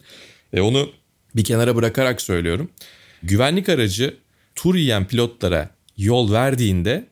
[0.54, 0.90] E, onu
[1.36, 2.70] bir kenara bırakarak söylüyorum.
[3.24, 4.18] Güvenlik aracı
[4.56, 7.08] tur yiyen pilotlara yol verdiğinde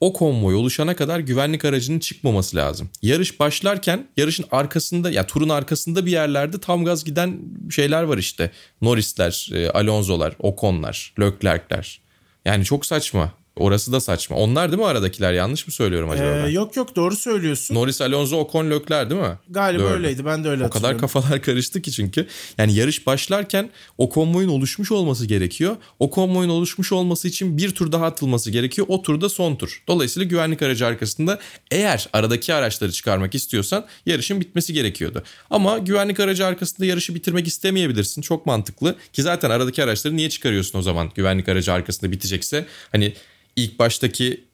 [0.00, 2.90] o konvoy oluşana kadar güvenlik aracının çıkmaması lazım.
[3.02, 8.50] Yarış başlarken yarışın arkasında ya turun arkasında bir yerlerde tam gaz giden şeyler var işte.
[8.80, 12.01] Norris'ler, e, Alonso'lar, Ocon'lar, Leclerc'ler.
[12.44, 13.41] Yani çok saçma.
[13.56, 14.36] Orası da saçma.
[14.36, 15.32] Onlar değil mi aradakiler?
[15.32, 16.48] Yanlış mı söylüyorum acaba?
[16.48, 17.74] Ee, yok yok doğru söylüyorsun.
[17.74, 19.38] Norris, Alonso, Ocon, Leclerc değil mi?
[19.50, 19.92] Galiba Doğru.
[19.92, 20.24] öyleydi.
[20.26, 22.26] Ben de öyle O kadar kafalar karıştı ki çünkü.
[22.58, 25.76] Yani yarış başlarken o konvoyun oluşmuş olması gerekiyor.
[25.98, 28.86] O konvoyun oluşmuş olması için bir tur daha atılması gerekiyor.
[28.90, 29.82] O turda son tur.
[29.88, 31.38] Dolayısıyla güvenlik aracı arkasında
[31.70, 35.22] eğer aradaki araçları çıkarmak istiyorsan yarışın bitmesi gerekiyordu.
[35.50, 38.22] Ama güvenlik aracı arkasında yarışı bitirmek istemeyebilirsin.
[38.22, 38.96] Çok mantıklı.
[39.12, 41.10] Ki zaten aradaki araçları niye çıkarıyorsun o zaman?
[41.14, 42.66] Güvenlik aracı arkasında bitecekse.
[42.92, 43.12] Hani
[43.56, 44.44] ilk baştaki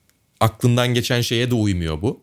[0.40, 2.20] aklından geçen şeye de uymuyor bu.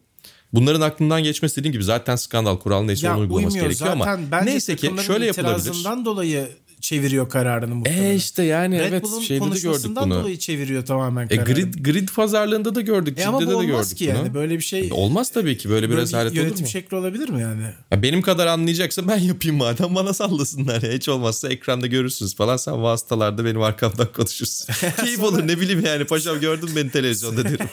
[0.54, 4.76] Bunların aklından geçmesi dediğim gibi zaten skandal kural neyse onu uygulaması gerekiyor zaten ama neyse
[4.76, 6.06] ki şöyle yapılabilir.
[6.06, 6.50] dolayı
[6.82, 8.04] çeviriyor kararını muhtemelen.
[8.04, 10.16] E işte yani Red evet Bull'un şeyde de gördük bunu.
[10.16, 11.52] dolayı çeviriyor tamamen kararını.
[11.52, 13.20] E grid, grid pazarlığında da gördük.
[13.20, 14.18] E ama bu olmaz gördük ki bunu.
[14.18, 14.90] yani böyle bir şey.
[14.92, 16.48] Olmaz tabii ki böyle bir rezalet olur mu?
[16.48, 17.64] Yönetim şekli olabilir mi yani?
[17.92, 20.92] Ya benim kadar anlayacaksa ben yapayım madem bana sallasınlar ya.
[20.92, 24.68] Hiç olmazsa ekranda görürsünüz falan sen vasıtalarda benim arkamdan konuşursun.
[25.04, 27.70] Keyif olur ne bileyim yani paşam gördün beni televizyonda derim.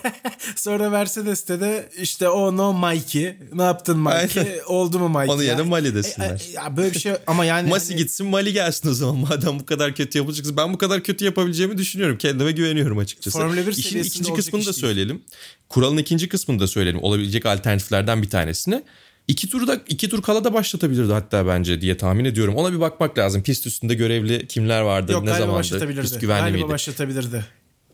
[0.57, 5.34] Sonra Mercedes'te de işte o no Mikey ne yaptın Mikey oldu mu Mikey?
[5.34, 6.30] Onu yerine Mali desinler.
[6.30, 7.68] E, e, ya böyle bir şey ama yani.
[7.68, 8.03] Masi hani...
[8.03, 11.78] gitsin Mali gelsin o zaman madem bu kadar kötü yapılacaksa ben bu kadar kötü yapabileceğimi
[11.78, 12.18] düşünüyorum.
[12.18, 13.38] Kendime güveniyorum açıkçası.
[13.38, 15.22] Formula 1 İşin ikinci kısmını da söyleyelim.
[15.68, 17.03] Kuralın ikinci kısmını da söyleyelim.
[17.03, 18.82] Olabilecek alternatiflerden bir tanesini.
[19.28, 22.55] İki turda iki tur kala da başlatabilirdi hatta bence diye tahmin ediyorum.
[22.57, 23.43] Ona bir bakmak lazım.
[23.43, 25.53] Pist üstünde görevli kimler vardı, Yok, ne zamandı?
[25.53, 26.03] Başlatabilirdi.
[26.03, 26.68] Pist güvenli galiba miydi?
[26.68, 27.45] başlatabilirdi.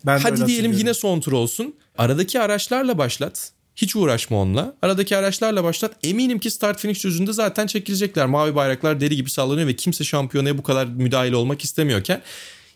[0.06, 1.74] Ben Hadi diyelim yine son tur olsun.
[1.98, 3.52] Aradaki araçlarla başlat.
[3.78, 4.74] Hiç uğraşma onunla.
[4.82, 5.92] Aradaki araçlarla başlat.
[6.02, 8.26] Eminim ki start finish düzünde zaten çekilecekler.
[8.26, 12.22] Mavi bayraklar deli gibi sallanıyor ve kimse şampiyonaya bu kadar müdahil olmak istemiyorken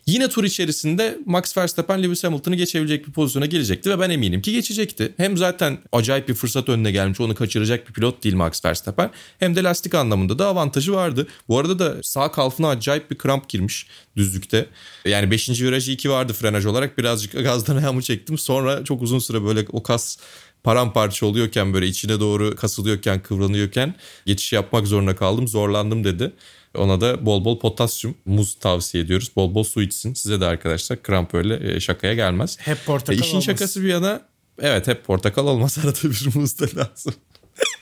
[0.05, 4.51] Yine tur içerisinde Max Verstappen Lewis Hamilton'ı geçebilecek bir pozisyona gelecekti ve ben eminim ki
[4.51, 5.13] geçecekti.
[5.17, 9.11] Hem zaten acayip bir fırsat önüne gelmiş onu kaçıracak bir pilot değil Max Verstappen.
[9.39, 11.27] Hem de lastik anlamında da avantajı vardı.
[11.47, 13.87] Bu arada da sağ kalfına acayip bir kramp girmiş
[14.17, 14.65] düzlükte.
[15.05, 15.49] Yani 5.
[15.61, 18.37] virajı 2 vardı frenaj olarak birazcık gazdan ayağımı çektim.
[18.37, 20.17] Sonra çok uzun süre böyle o kas
[20.63, 23.95] paramparça oluyorken böyle içine doğru kasılıyorken kıvranıyorken
[24.25, 26.31] geçiş yapmak zorunda kaldım zorlandım dedi.
[26.77, 29.31] Ona da bol bol potasyum, muz tavsiye ediyoruz.
[29.35, 30.13] Bol bol su içsin.
[30.13, 32.57] Size de arkadaşlar kramp öyle e, şakaya gelmez.
[32.59, 33.45] Hep portakal e, İşin olmaz.
[33.45, 34.21] şakası bir yana
[34.61, 37.13] evet hep portakal olmaz arada bir muz da lazım.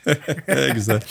[0.75, 1.01] Güzel.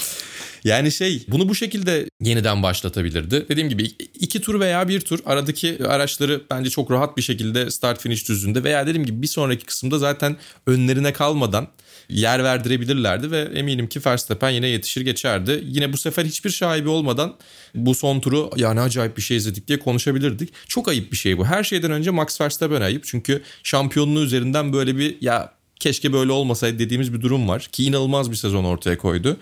[0.65, 3.47] Yani şey bunu bu şekilde yeniden başlatabilirdi.
[3.49, 3.85] Dediğim gibi
[4.15, 8.65] iki tur veya bir tur aradaki araçları bence çok rahat bir şekilde start finish düzlüğünde
[8.65, 10.37] veya dediğim gibi bir sonraki kısımda zaten
[10.67, 11.69] önlerine kalmadan
[12.09, 15.65] yer verdirebilirlerdi ve eminim ki Verstappen yine yetişir geçerdi.
[15.67, 17.37] Yine bu sefer hiçbir şaibi olmadan
[17.75, 20.53] bu son turu yani acayip bir şey izledik diye konuşabilirdik.
[20.69, 21.47] Çok ayıp bir şey bu.
[21.47, 23.05] Her şeyden önce Max Verstappen ayıp.
[23.05, 27.69] Çünkü şampiyonluğu üzerinden böyle bir ya keşke böyle olmasaydı dediğimiz bir durum var.
[27.73, 29.37] Ki inanılmaz bir sezon ortaya koydu.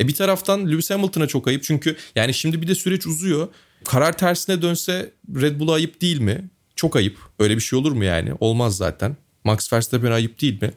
[0.00, 3.48] E bir taraftan Lewis Hamilton'a çok ayıp çünkü yani şimdi bir de süreç uzuyor.
[3.84, 6.50] Karar tersine dönse Red Bull'a ayıp değil mi?
[6.76, 7.18] Çok ayıp.
[7.38, 8.32] Öyle bir şey olur mu yani?
[8.40, 9.16] Olmaz zaten.
[9.44, 10.70] Max Verstappen ayıp değil mi?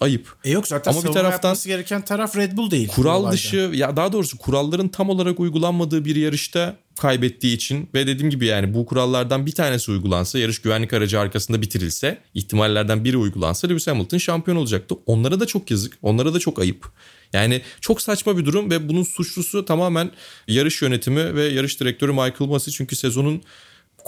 [0.00, 0.36] Ayıp.
[0.44, 2.88] E yok zaten Ama bir taraftan gereken taraf Red Bull değil.
[2.88, 8.30] Kural dışı ya daha doğrusu kuralların tam olarak uygulanmadığı bir yarışta kaybettiği için ve dediğim
[8.30, 13.68] gibi yani bu kurallardan bir tanesi uygulansa yarış güvenlik aracı arkasında bitirilse ihtimallerden biri uygulansa
[13.68, 14.94] Lewis Hamilton şampiyon olacaktı.
[15.06, 15.98] Onlara da çok yazık.
[16.02, 16.86] Onlara da çok ayıp.
[17.32, 20.10] Yani çok saçma bir durum ve bunun suçlusu tamamen
[20.48, 23.42] yarış yönetimi ve yarış direktörü Michael Masi çünkü sezonun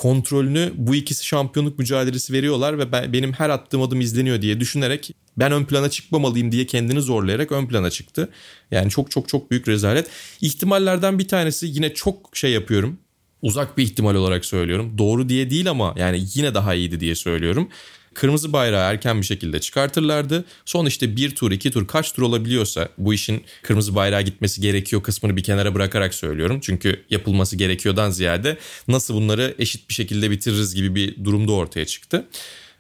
[0.01, 5.11] kontrolünü bu ikisi şampiyonluk mücadelesi veriyorlar ve ben, benim her attığım adım izleniyor diye düşünerek
[5.37, 8.29] ben ön plana çıkmamalıyım diye kendini zorlayarak ön plana çıktı.
[8.71, 10.09] Yani çok çok çok büyük rezalet.
[10.41, 12.99] İhtimallerden bir tanesi yine çok şey yapıyorum.
[13.43, 14.99] Uzak bir ihtimal olarak söylüyorum.
[14.99, 17.69] Doğru diye değil ama yani yine daha iyiydi diye söylüyorum.
[18.15, 20.45] Kırmızı bayrağı erken bir şekilde çıkartırlardı.
[20.65, 25.03] Son işte bir tur iki tur kaç tur olabiliyorsa bu işin kırmızı bayrağı gitmesi gerekiyor
[25.03, 26.61] kısmını bir kenara bırakarak söylüyorum.
[26.63, 28.59] Çünkü yapılması gerekiyordan ziyade
[28.89, 32.27] nasıl bunları eşit bir şekilde bitiririz gibi bir durumda ortaya çıktı.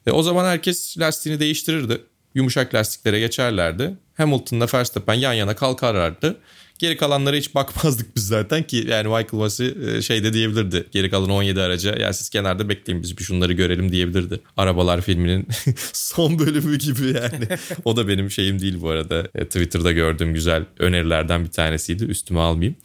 [0.06, 2.00] E, o zaman herkes lastiğini değiştirirdi.
[2.34, 3.96] Yumuşak lastiklere geçerlerdi.
[4.14, 6.36] Hamilton'la Verstappen yan yana kalkarlardı.
[6.80, 10.86] Geri kalanlara hiç bakmazdık biz zaten ki yani Michael Masi e, şey de diyebilirdi.
[10.92, 14.40] Geri kalan 17 araca ya siz kenarda bekleyin biz bir şunları görelim diyebilirdi.
[14.56, 15.48] Arabalar filminin
[15.92, 17.48] son bölümü gibi yani.
[17.84, 19.28] o da benim şeyim değil bu arada.
[19.34, 22.04] E, Twitter'da gördüğüm güzel önerilerden bir tanesiydi.
[22.04, 22.76] Üstüme almayayım.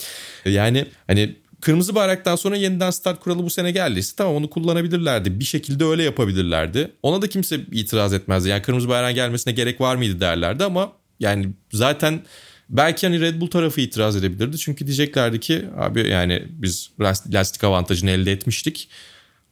[0.45, 5.39] E, yani hani Kırmızı bayraktan sonra yeniden start kuralı bu sene geldiyse tamam onu kullanabilirlerdi.
[5.39, 6.91] Bir şekilde öyle yapabilirlerdi.
[7.03, 8.49] Ona da kimse itiraz etmezdi.
[8.49, 12.21] Yani kırmızı bayrağın gelmesine gerek var mıydı derlerdi ama yani zaten
[12.69, 14.57] Belki hani Red Bull tarafı itiraz edebilirdi.
[14.57, 16.91] Çünkü diyeceklerdi ki abi yani biz
[17.33, 18.89] lastik avantajını elde etmiştik.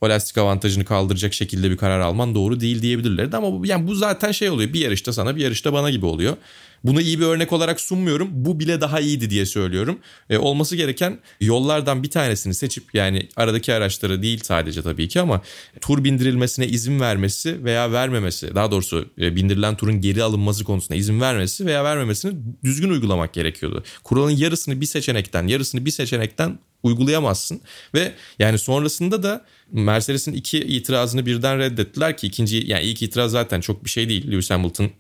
[0.02, 3.38] O lastik avantajını kaldıracak şekilde bir karar alman doğru değil diyebilirlerdi.
[3.38, 4.74] Ama yani bu zaten şey oluyor.
[4.74, 6.38] Bir yarışta sana bir yarışta bana gibi oluyor.
[6.84, 8.28] Bunu iyi bir örnek olarak sunmuyorum.
[8.32, 10.00] Bu bile daha iyiydi diye söylüyorum.
[10.30, 15.42] E, olması gereken yollardan bir tanesini seçip yani aradaki araçları değil sadece tabii ki ama
[15.82, 21.22] tur bindirilmesine izin vermesi veya vermemesi daha doğrusu e, bindirilen turun geri alınması konusunda izin
[21.22, 23.84] vermesi veya vermemesini düzgün uygulamak gerekiyordu.
[24.04, 27.62] Kuralın yarısını bir seçenekten yarısını bir seçenekten uygulayamazsın
[27.94, 33.62] ve yani sonrasında da Mercedes'in iki itirazını birden reddettiler ki ikinci yani ilk itiraz zaten
[33.62, 34.32] çok bir şey değil.
[34.32, 34.92] Lewis Hamilton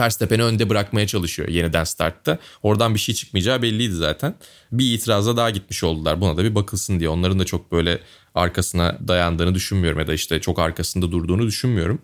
[0.00, 2.38] Verstappen'i önde bırakmaya çalışıyor yeniden startta.
[2.62, 4.34] Oradan bir şey çıkmayacağı belliydi zaten.
[4.72, 6.20] Bir itiraza daha gitmiş oldular.
[6.20, 7.08] Buna da bir bakılsın diye.
[7.08, 8.00] Onların da çok böyle
[8.34, 12.02] arkasına dayandığını düşünmüyorum ya da işte çok arkasında durduğunu düşünmüyorum.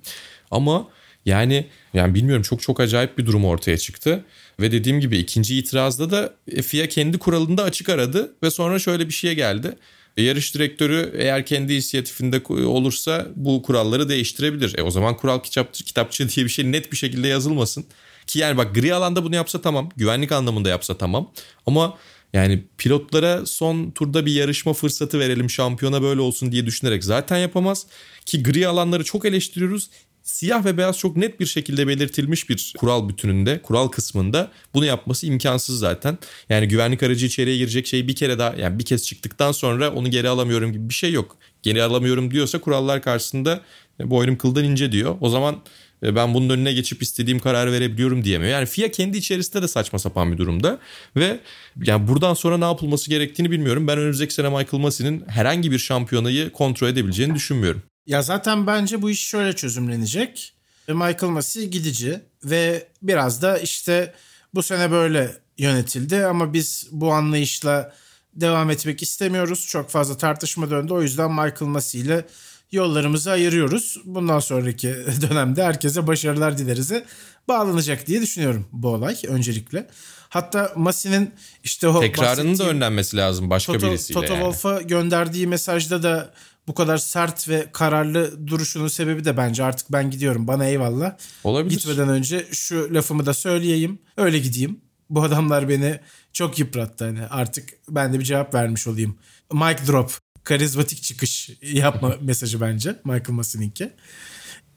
[0.50, 0.88] Ama
[1.26, 4.24] yani yani bilmiyorum çok çok acayip bir durum ortaya çıktı.
[4.60, 9.12] Ve dediğim gibi ikinci itirazda da FIA kendi kuralında açık aradı ve sonra şöyle bir
[9.12, 9.76] şeye geldi.
[10.18, 14.78] E, yarış direktörü eğer kendi inisiyatifinde olursa bu kuralları değiştirebilir.
[14.78, 17.84] E o zaman kural kitap, kitapçı diye bir şey net bir şekilde yazılmasın.
[18.26, 19.88] Ki yani bak gri alanda bunu yapsa tamam.
[19.96, 21.32] Güvenlik anlamında yapsa tamam.
[21.66, 21.98] Ama
[22.32, 27.86] yani pilotlara son turda bir yarışma fırsatı verelim şampiyona böyle olsun diye düşünerek zaten yapamaz.
[28.26, 29.90] Ki gri alanları çok eleştiriyoruz
[30.28, 35.26] siyah ve beyaz çok net bir şekilde belirtilmiş bir kural bütününde, kural kısmında bunu yapması
[35.26, 36.18] imkansız zaten.
[36.48, 40.10] Yani güvenlik aracı içeriye girecek şey bir kere daha yani bir kez çıktıktan sonra onu
[40.10, 41.36] geri alamıyorum gibi bir şey yok.
[41.62, 43.60] Geri alamıyorum diyorsa kurallar karşısında
[44.00, 45.16] e, boynum kıldan ince diyor.
[45.20, 45.56] O zaman
[46.02, 48.52] e, ben bunun önüne geçip istediğim kararı verebiliyorum diyemiyor.
[48.52, 50.78] Yani FIA kendi içerisinde de saçma sapan bir durumda
[51.16, 51.40] ve
[51.82, 53.86] yani buradan sonra ne yapılması gerektiğini bilmiyorum.
[53.86, 57.82] Ben önümüzdeki sene Michael Massey'nin herhangi bir şampiyonayı kontrol edebileceğini düşünmüyorum.
[58.08, 60.54] Ya zaten bence bu iş şöyle çözümlenecek.
[60.88, 64.14] Michael Massey gidici ve biraz da işte
[64.54, 67.94] bu sene böyle yönetildi ama biz bu anlayışla
[68.34, 69.66] devam etmek istemiyoruz.
[69.66, 70.92] Çok fazla tartışma döndü.
[70.92, 72.26] O yüzden Michael Massey ile
[72.72, 73.96] yollarımızı ayırıyoruz.
[74.04, 74.88] Bundan sonraki
[75.30, 77.04] dönemde herkese başarılar dilerize
[77.48, 79.88] bağlanacak diye düşünüyorum bu olay öncelikle.
[80.28, 81.34] Hatta Massey'nin
[81.64, 84.20] işte o tekrarının da önlenmesi lazım başka Toto, birisiyle.
[84.20, 84.42] Toto yani.
[84.42, 86.32] Wolff'a gönderdiği mesajda da
[86.68, 91.16] bu kadar sert ve kararlı duruşunun sebebi de bence artık ben gidiyorum bana eyvallah.
[91.44, 91.74] Olabilir.
[91.74, 94.80] Gitmeden önce şu lafımı da söyleyeyim öyle gideyim.
[95.10, 96.00] Bu adamlar beni
[96.32, 99.18] çok yıprattı hani artık ben de bir cevap vermiş olayım.
[99.52, 103.92] Mic drop karizmatik çıkış yapma mesajı bence Michael Massey'ninki.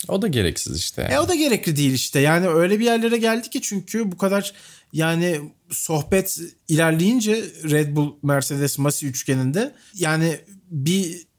[0.08, 1.02] O da gereksiz işte.
[1.02, 1.14] Yani.
[1.14, 2.20] E o da gerekli değil işte.
[2.20, 4.54] Yani öyle bir yerlere geldi ki çünkü bu kadar
[4.94, 10.40] yani sohbet ilerleyince Red Bull Mercedes Masi üçgeninde yani
[10.72, 11.31] bir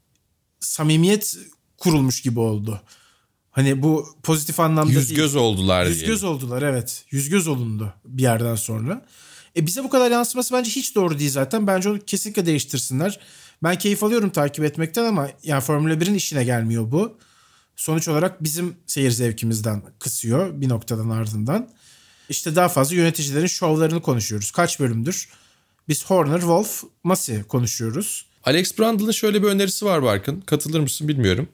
[0.65, 1.37] samimiyet
[1.77, 2.81] kurulmuş gibi oldu.
[3.51, 5.19] Hani bu pozitif anlamda Yüz değil.
[5.19, 7.05] göz oldular Yüz göz oldular evet.
[7.11, 9.05] Yüz göz olundu bir yerden sonra.
[9.57, 11.67] E bize bu kadar yansıması bence hiç doğru değil zaten.
[11.67, 13.19] Bence onu kesinlikle değiştirsinler.
[13.63, 17.17] Ben keyif alıyorum takip etmekten ama yani Formula 1'in işine gelmiyor bu.
[17.75, 21.69] Sonuç olarak bizim seyir zevkimizden kısıyor bir noktadan ardından.
[22.29, 24.51] İşte daha fazla yöneticilerin şovlarını konuşuyoruz.
[24.51, 25.29] Kaç bölümdür?
[25.87, 28.25] Biz Horner, Wolf, Masi konuşuyoruz.
[28.43, 30.41] Alex Brandl'ın şöyle bir önerisi var Barkın.
[30.41, 31.47] Katılır mısın bilmiyorum.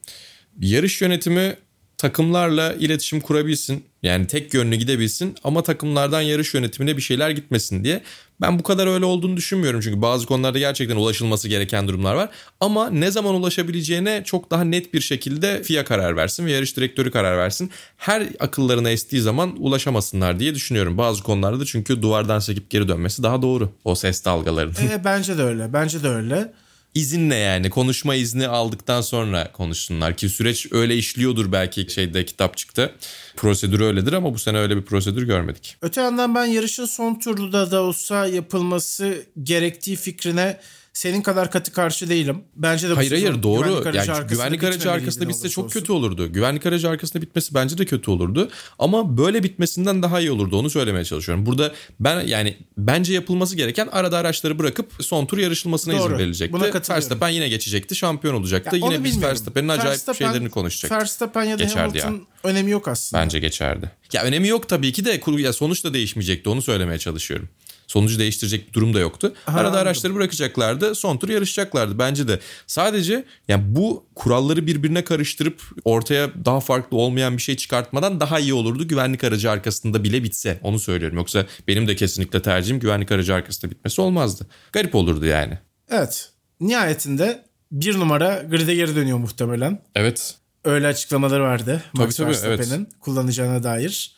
[0.59, 1.55] Yarış yönetimi
[1.97, 3.83] takımlarla iletişim kurabilsin.
[4.03, 8.01] Yani tek yönlü gidebilsin ama takımlardan yarış yönetimine bir şeyler gitmesin diye.
[8.41, 12.29] Ben bu kadar öyle olduğunu düşünmüyorum çünkü bazı konularda gerçekten ulaşılması gereken durumlar var.
[12.59, 17.11] Ama ne zaman ulaşabileceğine çok daha net bir şekilde FIA karar versin ve yarış direktörü
[17.11, 17.71] karar versin.
[17.97, 20.97] Her akıllarına estiği zaman ulaşamasınlar diye düşünüyorum.
[20.97, 24.89] Bazı konularda da çünkü duvardan sekip geri dönmesi daha doğru o ses dalgalarının.
[24.89, 25.73] E, bence de öyle.
[25.73, 26.53] Bence de öyle
[26.95, 32.91] izinle yani konuşma izni aldıktan sonra konuşsunlar ki süreç öyle işliyordur belki şeyde kitapçıkta.
[33.35, 35.77] Prosedür öyledir ama bu sene öyle bir prosedür görmedik.
[35.81, 40.59] Öte yandan ben yarışın son turda da olsa yapılması gerektiği fikrine
[40.99, 42.43] senin kadar katı karşı değilim.
[42.55, 43.63] Bence de Hayır hayır doğru.
[43.67, 45.79] Güvenlik aracı yani güvenlik aracı arkasında bitse çok olsun.
[45.79, 46.33] kötü olurdu.
[46.33, 48.49] Güvenlik aracı arkasında bitmesi bence de kötü olurdu.
[48.79, 50.59] Ama böyle bitmesinden daha iyi olurdu.
[50.59, 51.45] Onu söylemeye çalışıyorum.
[51.45, 56.07] Burada ben yani bence yapılması gereken arada araçları bırakıp son tur yarışılmasına doğru.
[56.07, 56.53] izin verilecekti.
[56.53, 57.95] Buna Verstappen yine geçecekti.
[57.95, 58.77] Şampiyon olacaktı.
[58.77, 60.99] Ya yine biz Verstappen'in acayip Verstappen, şeylerini konuşacaktık.
[60.99, 62.51] Verstappen ya da Geçerdi Hamilton ya.
[62.51, 63.23] önemi yok aslında.
[63.23, 63.91] Bence geçerdi.
[64.13, 66.49] Ya önemi yok tabii ki de ya sonuç da değişmeyecekti.
[66.49, 67.49] Onu söylemeye çalışıyorum
[67.89, 69.33] sonucu değiştirecek bir durum da yoktu.
[69.47, 70.95] Aha, Arada araçları bırakacaklardı.
[70.95, 72.39] Son tur yarışacaklardı bence de.
[72.67, 78.53] Sadece yani bu kuralları birbirine karıştırıp ortaya daha farklı olmayan bir şey çıkartmadan daha iyi
[78.53, 78.87] olurdu.
[78.87, 80.59] Güvenlik aracı arkasında bile bitse.
[80.63, 81.17] Onu söylüyorum.
[81.17, 84.47] Yoksa benim de kesinlikle tercihim güvenlik aracı arkasında bitmesi olmazdı.
[84.73, 85.59] Garip olurdu yani.
[85.89, 86.29] Evet.
[86.59, 89.81] Nihayetinde bir numara grid'e geri dönüyor muhtemelen.
[89.95, 90.35] Evet.
[90.63, 91.83] Öyle açıklamaları vardı.
[91.93, 92.69] Tabii Max tabii evet.
[92.99, 94.15] kullanacağına dair.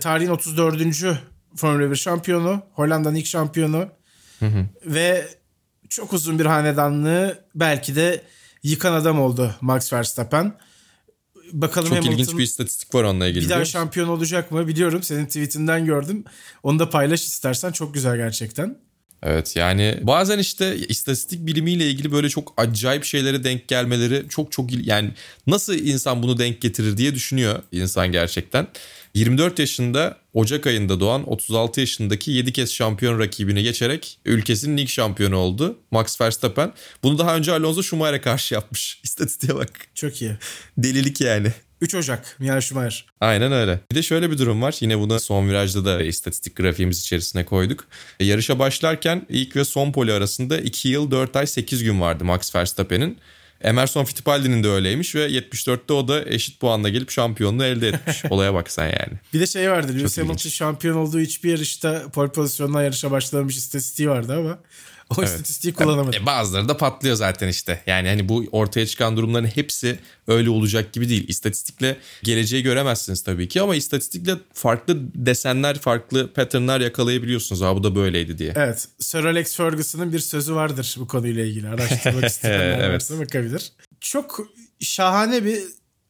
[0.00, 1.31] Tarihin 34.
[1.56, 3.88] Formula 1 şampiyonu, Hollanda'nın ilk şampiyonu
[4.38, 4.66] hı hı.
[4.86, 5.28] ve
[5.88, 8.22] çok uzun bir hanedanlığı belki de
[8.62, 10.54] yıkan adam oldu Max Verstappen.
[11.52, 13.44] Bakalım Çok Hamilton ilginç bir istatistik var onunla ilgili.
[13.44, 15.02] Bir daha şampiyon olacak mı biliyorum.
[15.02, 16.24] Senin tweetinden gördüm.
[16.62, 17.72] Onu da paylaş istersen.
[17.72, 18.78] Çok güzel gerçekten.
[19.22, 24.86] Evet yani bazen işte istatistik bilimiyle ilgili böyle çok acayip şeylere denk gelmeleri çok çok
[24.86, 25.10] yani
[25.46, 28.66] nasıl insan bunu denk getirir diye düşünüyor insan gerçekten.
[29.14, 35.36] 24 yaşında Ocak ayında doğan 36 yaşındaki 7 kez şampiyon rakibini geçerek ülkesinin ilk şampiyonu
[35.36, 35.78] oldu.
[35.90, 36.72] Max Verstappen.
[37.02, 39.00] Bunu daha önce Alonso Schumacher'e karşı yapmış.
[39.04, 39.70] İstatistiğe bak.
[39.94, 40.32] Çok iyi.
[40.78, 41.52] Delilik yani.
[41.80, 43.06] 3 Ocak Michael Schumacher.
[43.20, 43.80] Aynen öyle.
[43.90, 44.76] Bir de şöyle bir durum var.
[44.80, 47.84] Yine bunu son virajda da istatistik grafiğimiz içerisine koyduk.
[48.20, 52.24] E, yarışa başlarken ilk ve son poli arasında 2 yıl 4 ay 8 gün vardı
[52.24, 53.18] Max Verstappen'in.
[53.62, 58.24] Emerson Fittipaldi'nin de öyleymiş ve 74'te o da eşit puanla gelip şampiyonluğu elde etmiş.
[58.30, 59.12] Olaya bak sen yani.
[59.34, 59.92] Bir de şey vardı.
[59.94, 64.58] Lewis Hamilton şampiyon olduğu hiçbir yarışta pole pozisyondan yarışa başlamış istatistiği vardı ama
[65.18, 65.30] o evet.
[65.30, 66.16] istatistiği kullanamadı.
[66.16, 67.82] E, bazıları da patlıyor zaten işte.
[67.86, 71.24] Yani hani bu ortaya çıkan durumların hepsi öyle olacak gibi değil.
[71.28, 77.62] İstatistikle geleceği göremezsiniz tabii ki ama istatistikle farklı desenler, farklı patternlar yakalayabiliyorsunuz.
[77.62, 78.52] Ha bu da böyleydi diye.
[78.56, 78.88] Evet.
[78.98, 81.68] Sir Alex Ferguson'ın bir sözü vardır bu konuyla ilgili.
[81.68, 83.10] Araştırmak isteyenler evet.
[83.20, 83.72] bakabilir.
[84.00, 84.40] Çok
[84.80, 85.58] şahane bir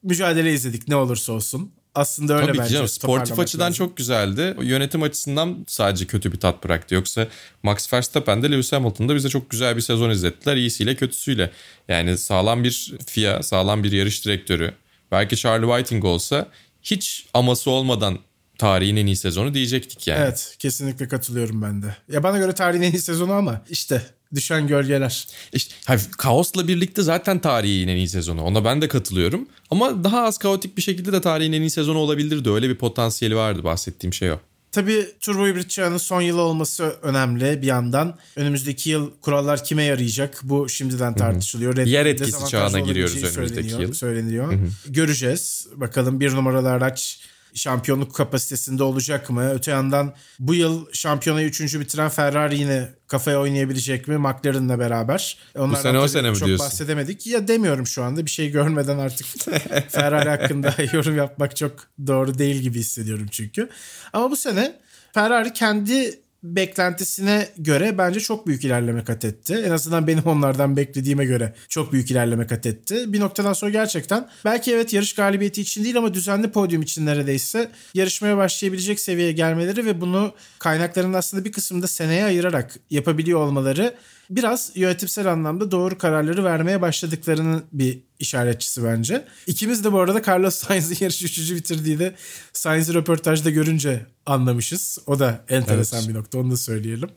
[0.03, 1.73] mücadele izledik ne olursa olsun.
[1.95, 2.75] Aslında öyle Tabii bence.
[2.75, 3.87] Canım, sportif açıdan lazım.
[3.87, 4.57] çok güzeldi.
[4.63, 6.95] Yönetim açısından sadece kötü bir tat bıraktı.
[6.95, 7.29] Yoksa
[7.63, 10.57] Max Verstappen de Lewis Hamilton da bize çok güzel bir sezon izlettiler.
[10.57, 11.51] İyisiyle kötüsüyle.
[11.89, 14.75] Yani sağlam bir FIA, sağlam bir yarış direktörü.
[15.11, 16.49] Belki Charlie Whiting olsa
[16.83, 18.19] hiç aması olmadan
[18.59, 20.21] tarihin en iyi sezonu diyecektik yani.
[20.23, 21.97] Evet kesinlikle katılıyorum ben de.
[22.09, 24.03] Ya bana göre tarihin en iyi sezonu ama işte
[24.35, 25.27] düşen gölgeler.
[25.53, 25.75] İşte
[26.19, 28.43] kaosla birlikte zaten tarihin en iyi sezonu.
[28.43, 29.49] Ona ben de katılıyorum.
[29.71, 32.51] Ama daha az kaotik bir şekilde de tarihin en iyi sezonu olabilirdi.
[32.51, 34.39] Öyle bir potansiyeli vardı bahsettiğim şey o.
[34.73, 38.19] Tabii turbo hibrit çağının son yılı olması önemli bir yandan.
[38.37, 40.41] Önümüzdeki yıl kurallar kime yarayacak?
[40.43, 41.77] Bu şimdiden tartışılıyor.
[41.77, 43.93] Red Yer etkisi çağına giriyoruz önümüzdeki yıl.
[43.93, 44.53] Söyleniyor.
[44.53, 44.69] Hı hı.
[44.89, 45.67] Göreceğiz.
[45.75, 47.21] Bakalım bir numaralı araç
[47.55, 49.51] şampiyonluk kapasitesinde olacak mı?
[49.51, 55.39] Öte yandan bu yıl şampiyonayı üçüncü bitiren Ferrari yine kafaya oynayabilecek mi McLaren'la beraber?
[55.57, 56.67] Onlardan bu sene o sene mi çok diyorsun?
[56.67, 57.27] bahsedemedik.
[57.27, 59.27] Ya demiyorum şu anda bir şey görmeden artık
[59.89, 61.73] Ferrari hakkında yorum yapmak çok
[62.07, 63.69] doğru değil gibi hissediyorum çünkü.
[64.13, 64.77] Ama bu sene
[65.15, 69.63] Ferrari kendi beklentisine göre bence çok büyük ilerleme kat etti.
[69.67, 73.13] En azından benim onlardan beklediğime göre çok büyük ilerleme kat etti.
[73.13, 77.71] Bir noktadan sonra gerçekten belki evet yarış galibiyeti için değil ama düzenli podyum için neredeyse
[77.95, 83.95] yarışmaya başlayabilecek seviyeye gelmeleri ve bunu kaynakların aslında bir kısmında seneye ayırarak yapabiliyor olmaları
[84.37, 89.25] biraz yönetimsel anlamda doğru kararları vermeye başladıklarının bir işaretçisi bence.
[89.47, 92.15] İkimiz de bu arada Carlos Sainz'in yarışı üçüncü bitirdiği de
[92.53, 94.99] Sainz'i röportajda görünce anlamışız.
[95.07, 96.09] O da enteresan evet.
[96.09, 97.11] bir nokta onu da söyleyelim.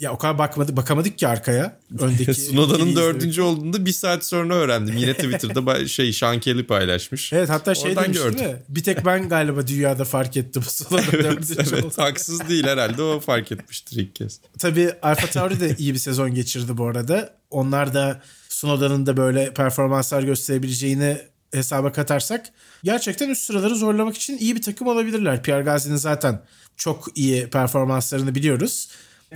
[0.00, 1.78] Ya o kadar bakmadı, bakamadık ki arkaya.
[1.98, 4.96] Öndeki Sunoda'nın dördüncü olduğunda bir saat sonra öğrendim.
[4.96, 7.32] Yine Twitter'da şey Sean Kelly paylaşmış.
[7.32, 8.38] Evet hatta şey Oradan demiş gördüm.
[8.38, 8.62] değil mi?
[8.68, 10.62] Bir tek ben galiba dünyada fark ettim.
[10.68, 14.40] Sunoda evet, evet haksız değil herhalde o fark etmiştir ilk kez.
[14.58, 17.34] Tabii Alfa Tauri de iyi bir sezon geçirdi bu arada.
[17.50, 21.18] Onlar da Sunoda'nın da böyle performanslar gösterebileceğini
[21.52, 22.46] hesaba katarsak
[22.84, 25.42] gerçekten üst sıraları zorlamak için iyi bir takım olabilirler.
[25.42, 26.42] Pierre Gasly'nin zaten
[26.76, 28.88] çok iyi performanslarını biliyoruz.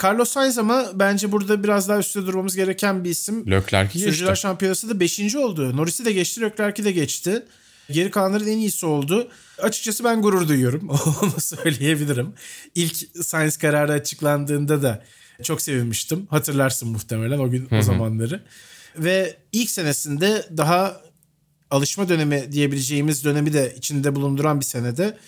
[0.02, 3.50] Carlos Sainz ama bence burada biraz daha üstte durmamız gereken bir isim.
[3.50, 3.98] Leclerc'i geçti.
[3.98, 5.36] Sürücüler Şampiyonası da 5.
[5.36, 5.76] oldu.
[5.76, 7.42] Norris'i de geçti, Leclerc'i de geçti.
[7.90, 9.28] Geri kalanların en iyisi oldu.
[9.58, 10.88] Açıkçası ben gurur duyuyorum.
[11.22, 12.32] Onu söyleyebilirim.
[12.74, 15.04] İlk Sainz kararı açıklandığında da
[15.42, 16.26] çok sevinmiştim.
[16.30, 18.42] Hatırlarsın muhtemelen o gün o zamanları.
[18.96, 21.00] Ve ilk senesinde daha
[21.70, 25.18] alışma dönemi diyebileceğimiz dönemi de içinde bulunduran bir senede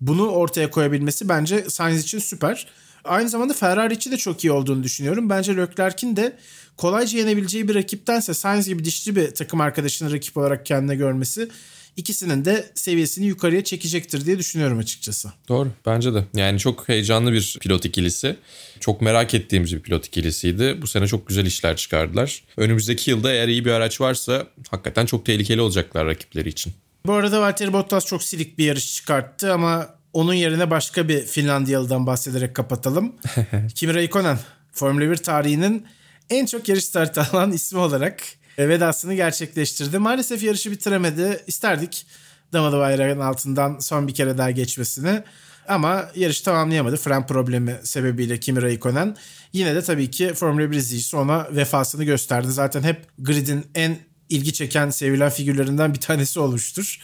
[0.00, 2.66] bunu ortaya koyabilmesi bence Sainz için süper.
[3.04, 5.30] Aynı zamanda Ferrari için de çok iyi olduğunu düşünüyorum.
[5.30, 6.36] Bence Leclerc'in de
[6.76, 11.48] kolayca yenebileceği bir rakiptense Sainz gibi dişli bir takım arkadaşını rakip olarak kendine görmesi
[11.96, 15.32] ikisinin de seviyesini yukarıya çekecektir diye düşünüyorum açıkçası.
[15.48, 16.24] Doğru bence de.
[16.34, 18.36] Yani çok heyecanlı bir pilot ikilisi.
[18.80, 20.78] Çok merak ettiğimiz bir pilot ikilisiydi.
[20.82, 22.44] Bu sene çok güzel işler çıkardılar.
[22.56, 26.72] Önümüzdeki yılda eğer iyi bir araç varsa hakikaten çok tehlikeli olacaklar rakipleri için.
[27.06, 32.06] Bu arada Valtteri Bottas çok silik bir yarış çıkarttı ama onun yerine başka bir Finlandiyalı'dan
[32.06, 33.14] bahsederek kapatalım.
[33.74, 34.36] Kimi Räikkönen
[34.72, 35.86] Formula 1 tarihinin
[36.30, 38.22] en çok yarış startı alan ismi olarak
[38.58, 39.98] vedasını gerçekleştirdi.
[39.98, 41.40] Maalesef yarışı bitiremedi.
[41.46, 42.06] İsterdik
[42.52, 45.22] Damalı bayrağın altından son bir kere daha geçmesini.
[45.68, 46.96] Ama yarış tamamlayamadı.
[46.96, 49.16] Fren problemi sebebiyle Kimi Räikkönen.
[49.52, 52.52] Yine de tabii ki Formula 1 izleyicisi ona vefasını gösterdi.
[52.52, 53.98] Zaten hep gridin en
[54.28, 56.98] ilgi çeken, sevilen figürlerinden bir tanesi olmuştur.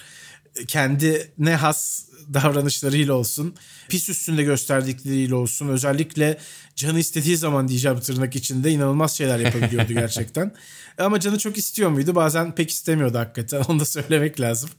[0.68, 3.54] Kendi ne has davranışlarıyla olsun,
[3.88, 6.38] pis üstünde gösterdikleriyle olsun, özellikle
[6.76, 10.52] canı istediği zaman diyeceğim tırnak içinde inanılmaz şeyler yapabiliyordu gerçekten.
[10.98, 12.14] Ama canı çok istiyor muydu?
[12.14, 13.60] Bazen pek istemiyordu hakikaten.
[13.68, 14.70] Onu da söylemek lazım.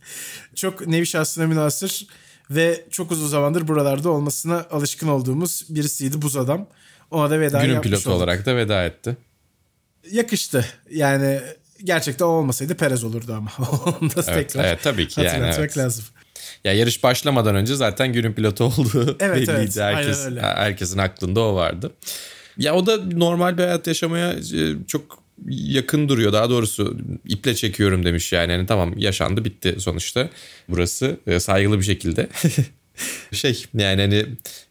[0.56, 2.08] Çok nevi şahsına münasır
[2.50, 6.68] ve çok uzun zamandır buralarda olmasına alışkın olduğumuz birisiydi buz adam.
[7.12, 8.18] Ona da veda Günün pilotu olduk.
[8.18, 9.18] olarak da veda etti.
[10.12, 10.66] Yakıştı.
[10.92, 11.42] Yani
[11.84, 13.52] gerçekten o olmasaydı Perez olurdu ama.
[14.02, 15.78] Onu da evet, tekrar evet, tabii ki yani, evet.
[15.78, 16.06] lazım.
[16.64, 19.52] Ya yarış başlamadan önce zaten günün pilotu olduğu evet, belliydi.
[19.60, 20.42] Evet, Herkes, öyle.
[20.42, 21.92] herkesin aklında o vardı.
[22.58, 26.34] Ya o da normal bir hayat yaşamaya e, çok yakın duruyor.
[26.34, 28.52] Daha doğrusu iple çekiyorum demiş yani.
[28.52, 30.30] yani tamam yaşandı bitti sonuçta
[30.70, 32.30] burası e, saygılı bir şekilde.
[33.32, 34.26] şey yani hani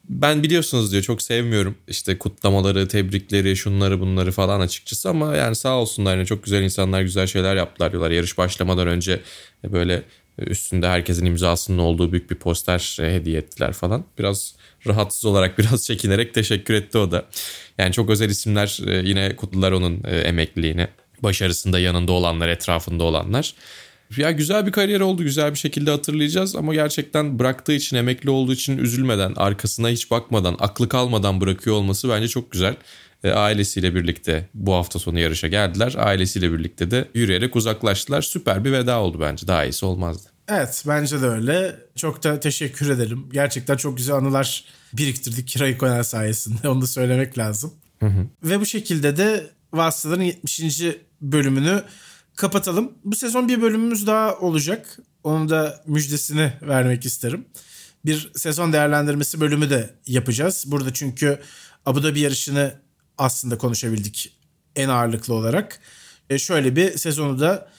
[0.09, 5.77] ben biliyorsunuz diyor çok sevmiyorum işte kutlamaları, tebrikleri, şunları bunları falan açıkçası ama yani sağ
[5.77, 8.11] olsunlar yani çok güzel insanlar güzel şeyler yaptılar diyorlar.
[8.11, 9.21] Yarış başlamadan önce
[9.65, 10.03] böyle
[10.39, 14.05] üstünde herkesin imzasının olduğu büyük bir poster e, hediye ettiler falan.
[14.19, 14.55] Biraz
[14.87, 17.27] rahatsız olarak biraz çekinerek teşekkür etti o da.
[17.79, 20.89] Yani çok özel isimler e, yine kutlular onun e, emekliliğini.
[21.23, 23.55] Başarısında yanında olanlar, etrafında olanlar.
[24.17, 25.23] Ya güzel bir kariyer oldu.
[25.23, 30.57] Güzel bir şekilde hatırlayacağız ama gerçekten bıraktığı için, emekli olduğu için üzülmeden, arkasına hiç bakmadan,
[30.59, 32.77] aklı kalmadan bırakıyor olması bence çok güzel.
[33.25, 35.95] E, ailesiyle birlikte bu hafta sonu yarışa geldiler.
[35.99, 38.23] Ailesiyle birlikte de yürüyerek uzaklaştılar.
[38.23, 39.47] Süper bir veda oldu bence.
[39.47, 40.29] Daha iyisi olmazdı.
[40.49, 41.77] Evet bence de öyle.
[41.97, 43.29] Çok da teşekkür edelim.
[43.33, 46.69] Gerçekten çok güzel anılar biriktirdik Raikkonen sayesinde.
[46.69, 47.73] Onu da söylemek lazım.
[48.01, 48.27] Hı hı.
[48.43, 50.83] Ve bu şekilde de Vasıtaların 70.
[51.21, 51.83] bölümünü
[52.37, 52.93] kapatalım.
[53.05, 54.99] Bu sezon bir bölümümüz daha olacak.
[55.25, 57.47] Onun da müjdesini vermek isterim.
[58.05, 60.65] Bir sezon değerlendirmesi bölümü de yapacağız.
[60.67, 61.41] Burada çünkü
[61.87, 62.75] Abu Dhabi yarışını
[63.19, 64.33] aslında konuşabildik
[64.77, 65.81] en ağırlıklı olarak.
[66.31, 67.71] E şöyle bir sezonu da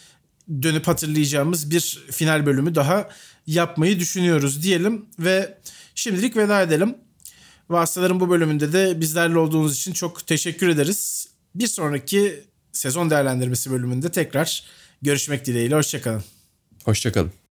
[0.61, 3.09] dönüp hatırlayacağımız bir final bölümü daha
[3.47, 5.57] yapmayı düşünüyoruz diyelim ve
[5.95, 6.95] şimdilik veda edelim.
[7.69, 11.27] Vasıtaların bu bölümünde de bizlerle olduğunuz için çok teşekkür ederiz.
[11.55, 14.63] Bir sonraki sezon değerlendirmesi bölümünde tekrar
[15.01, 15.75] görüşmek dileğiyle.
[15.75, 16.23] Hoşçakalın.
[16.85, 17.46] Hoşçakalın.